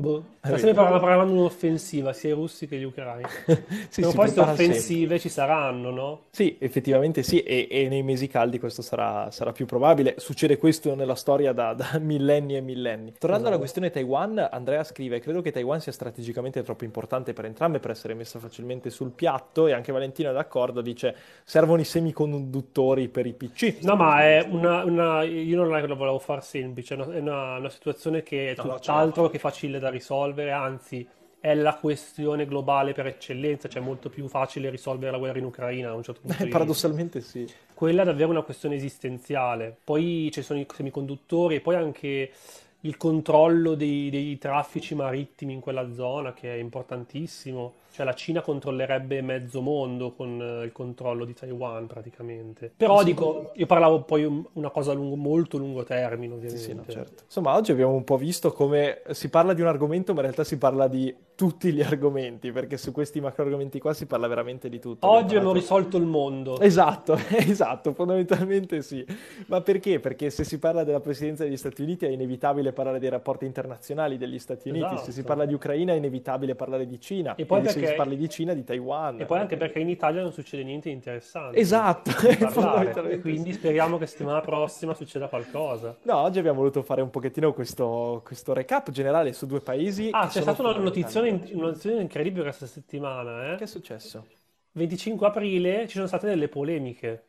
[0.00, 3.26] Boh, sta sempre parlando di un'offensiva, sia i russi che gli ucraini.
[3.90, 5.18] sì, Però poi queste offensive sempre.
[5.18, 6.20] ci saranno, no?
[6.30, 10.14] Sì, effettivamente sì, e, e nei mesi caldi questo sarà, sarà, più probabile.
[10.18, 13.14] Succede questo nella storia da, da millenni e millenni.
[13.18, 13.48] Tornando esatto.
[13.48, 17.90] alla questione Taiwan, Andrea scrive, credo che Taiwan sia strategicamente troppo importante per entrambe per
[17.90, 23.26] essere messa facilmente sul piatto e anche Valentino è d'accordo, dice servono i semiconduttori per
[23.26, 23.78] i PC.
[23.82, 28.22] No, ma è una, una io non la volevo far semplice, è una, una situazione
[28.22, 31.06] che è no, tutt'altro no, che facile da da risolvere, anzi
[31.40, 35.90] è la questione globale per eccellenza, cioè molto più facile risolvere la guerra in Ucraina
[35.90, 36.42] a un certo punto.
[36.42, 37.46] Eh, paradossalmente sì.
[37.74, 39.76] Quella è davvero una questione esistenziale.
[39.82, 42.30] Poi ci sono i semiconduttori e poi anche
[42.82, 48.42] il controllo dei, dei traffici marittimi in quella zona che è importantissimo cioè la Cina
[48.42, 52.70] controllerebbe mezzo mondo con eh, il controllo di Taiwan praticamente.
[52.76, 56.62] Però dico, io parlavo poi una cosa a lungo, molto lungo termine ovviamente.
[56.62, 57.24] Sì, no, certo.
[57.24, 60.44] Insomma, oggi abbiamo un po' visto come si parla di un argomento ma in realtà
[60.44, 64.68] si parla di tutti gli argomenti, perché su questi macro argomenti qua si parla veramente
[64.68, 65.08] di tutto.
[65.08, 66.60] Oggi abbiamo risolto il mondo.
[66.60, 69.04] Esatto, esatto, fondamentalmente sì.
[69.46, 69.98] Ma perché?
[69.98, 74.16] Perché se si parla della presidenza degli Stati Uniti è inevitabile parlare dei rapporti internazionali
[74.16, 75.02] degli Stati Uniti, esatto.
[75.04, 77.34] se si parla di Ucraina è inevitabile parlare di Cina.
[77.34, 77.94] E poi perché perché...
[77.96, 79.20] parli di Cina, di Taiwan.
[79.20, 81.58] E poi anche perché in Italia non succede niente di interessante.
[81.58, 82.10] Esatto.
[83.08, 85.96] e quindi speriamo che settimana prossima succeda qualcosa.
[86.02, 90.08] No, oggi abbiamo voluto fare un pochettino questo, questo recap generale su due paesi.
[90.12, 93.52] Ah, c'è stata una notizia, una notizia incredibile questa settimana.
[93.52, 93.56] Eh?
[93.56, 94.24] Che è successo?
[94.72, 97.27] 25 aprile ci sono state delle polemiche.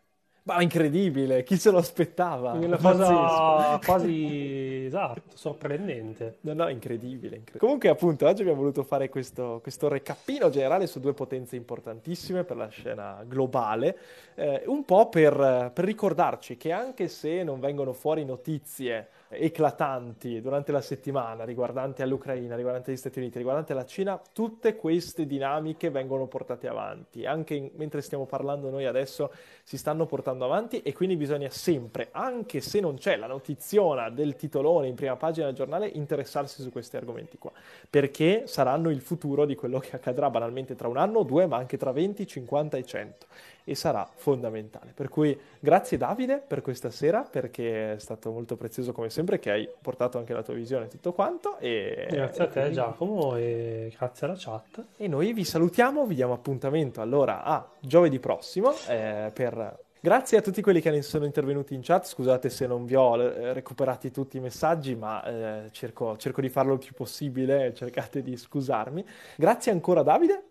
[0.49, 2.53] Ma incredibile, chi se lo aspettava?
[2.53, 6.37] Una cosa quasi esatto, sorprendente.
[6.41, 7.59] No, no, incredibile, incredibile.
[7.59, 12.57] Comunque, appunto, oggi abbiamo voluto fare questo, questo recappino generale su due potenze importantissime per
[12.57, 13.95] la scena globale,
[14.33, 20.71] eh, un po' per, per ricordarci che anche se non vengono fuori notizie eclatanti durante
[20.71, 26.25] la settimana riguardanti all'Ucraina, riguardanti agli Stati Uniti, riguardanti alla Cina, tutte queste dinamiche vengono
[26.25, 27.25] portate avanti.
[27.25, 29.31] Anche in, mentre stiamo parlando noi adesso
[29.63, 34.35] si stanno portando avanti e quindi bisogna sempre, anche se non c'è la notiziona del
[34.35, 37.51] titolone in prima pagina del giornale, interessarsi su questi argomenti qua,
[37.87, 41.57] perché saranno il futuro di quello che accadrà banalmente tra un anno o due, ma
[41.57, 43.27] anche tra 20, 50 e 100
[43.69, 44.93] e sarà fondamentale.
[44.95, 49.51] Per cui grazie Davide per questa sera perché è stato molto prezioso come sempre che
[49.51, 51.59] hai portato anche la tua visione e tutto quanto.
[51.59, 52.71] E, grazie a te.
[52.71, 54.83] Giacomo e grazie alla chat.
[54.97, 60.41] E noi vi salutiamo, vi diamo appuntamento allora a giovedì prossimo eh, per Grazie a
[60.41, 64.37] tutti quelli che sono intervenuti in chat, scusate se non vi ho eh, recuperati tutti
[64.37, 69.05] i messaggi, ma eh, cerco, cerco, di farlo il più possibile, cercate di scusarmi.
[69.35, 70.43] Grazie ancora Davide.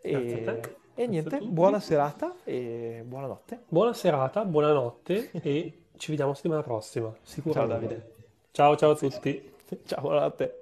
[0.00, 0.76] Grazie e...
[1.00, 3.60] E niente, buona serata e buonanotte.
[3.68, 7.70] Buona serata, buonanotte e ci vediamo settimana prossima, sicuramente.
[7.70, 8.12] Ciao Davide.
[8.50, 9.52] Ciao ciao a tutti.
[9.86, 10.57] Ciao, buonanotte.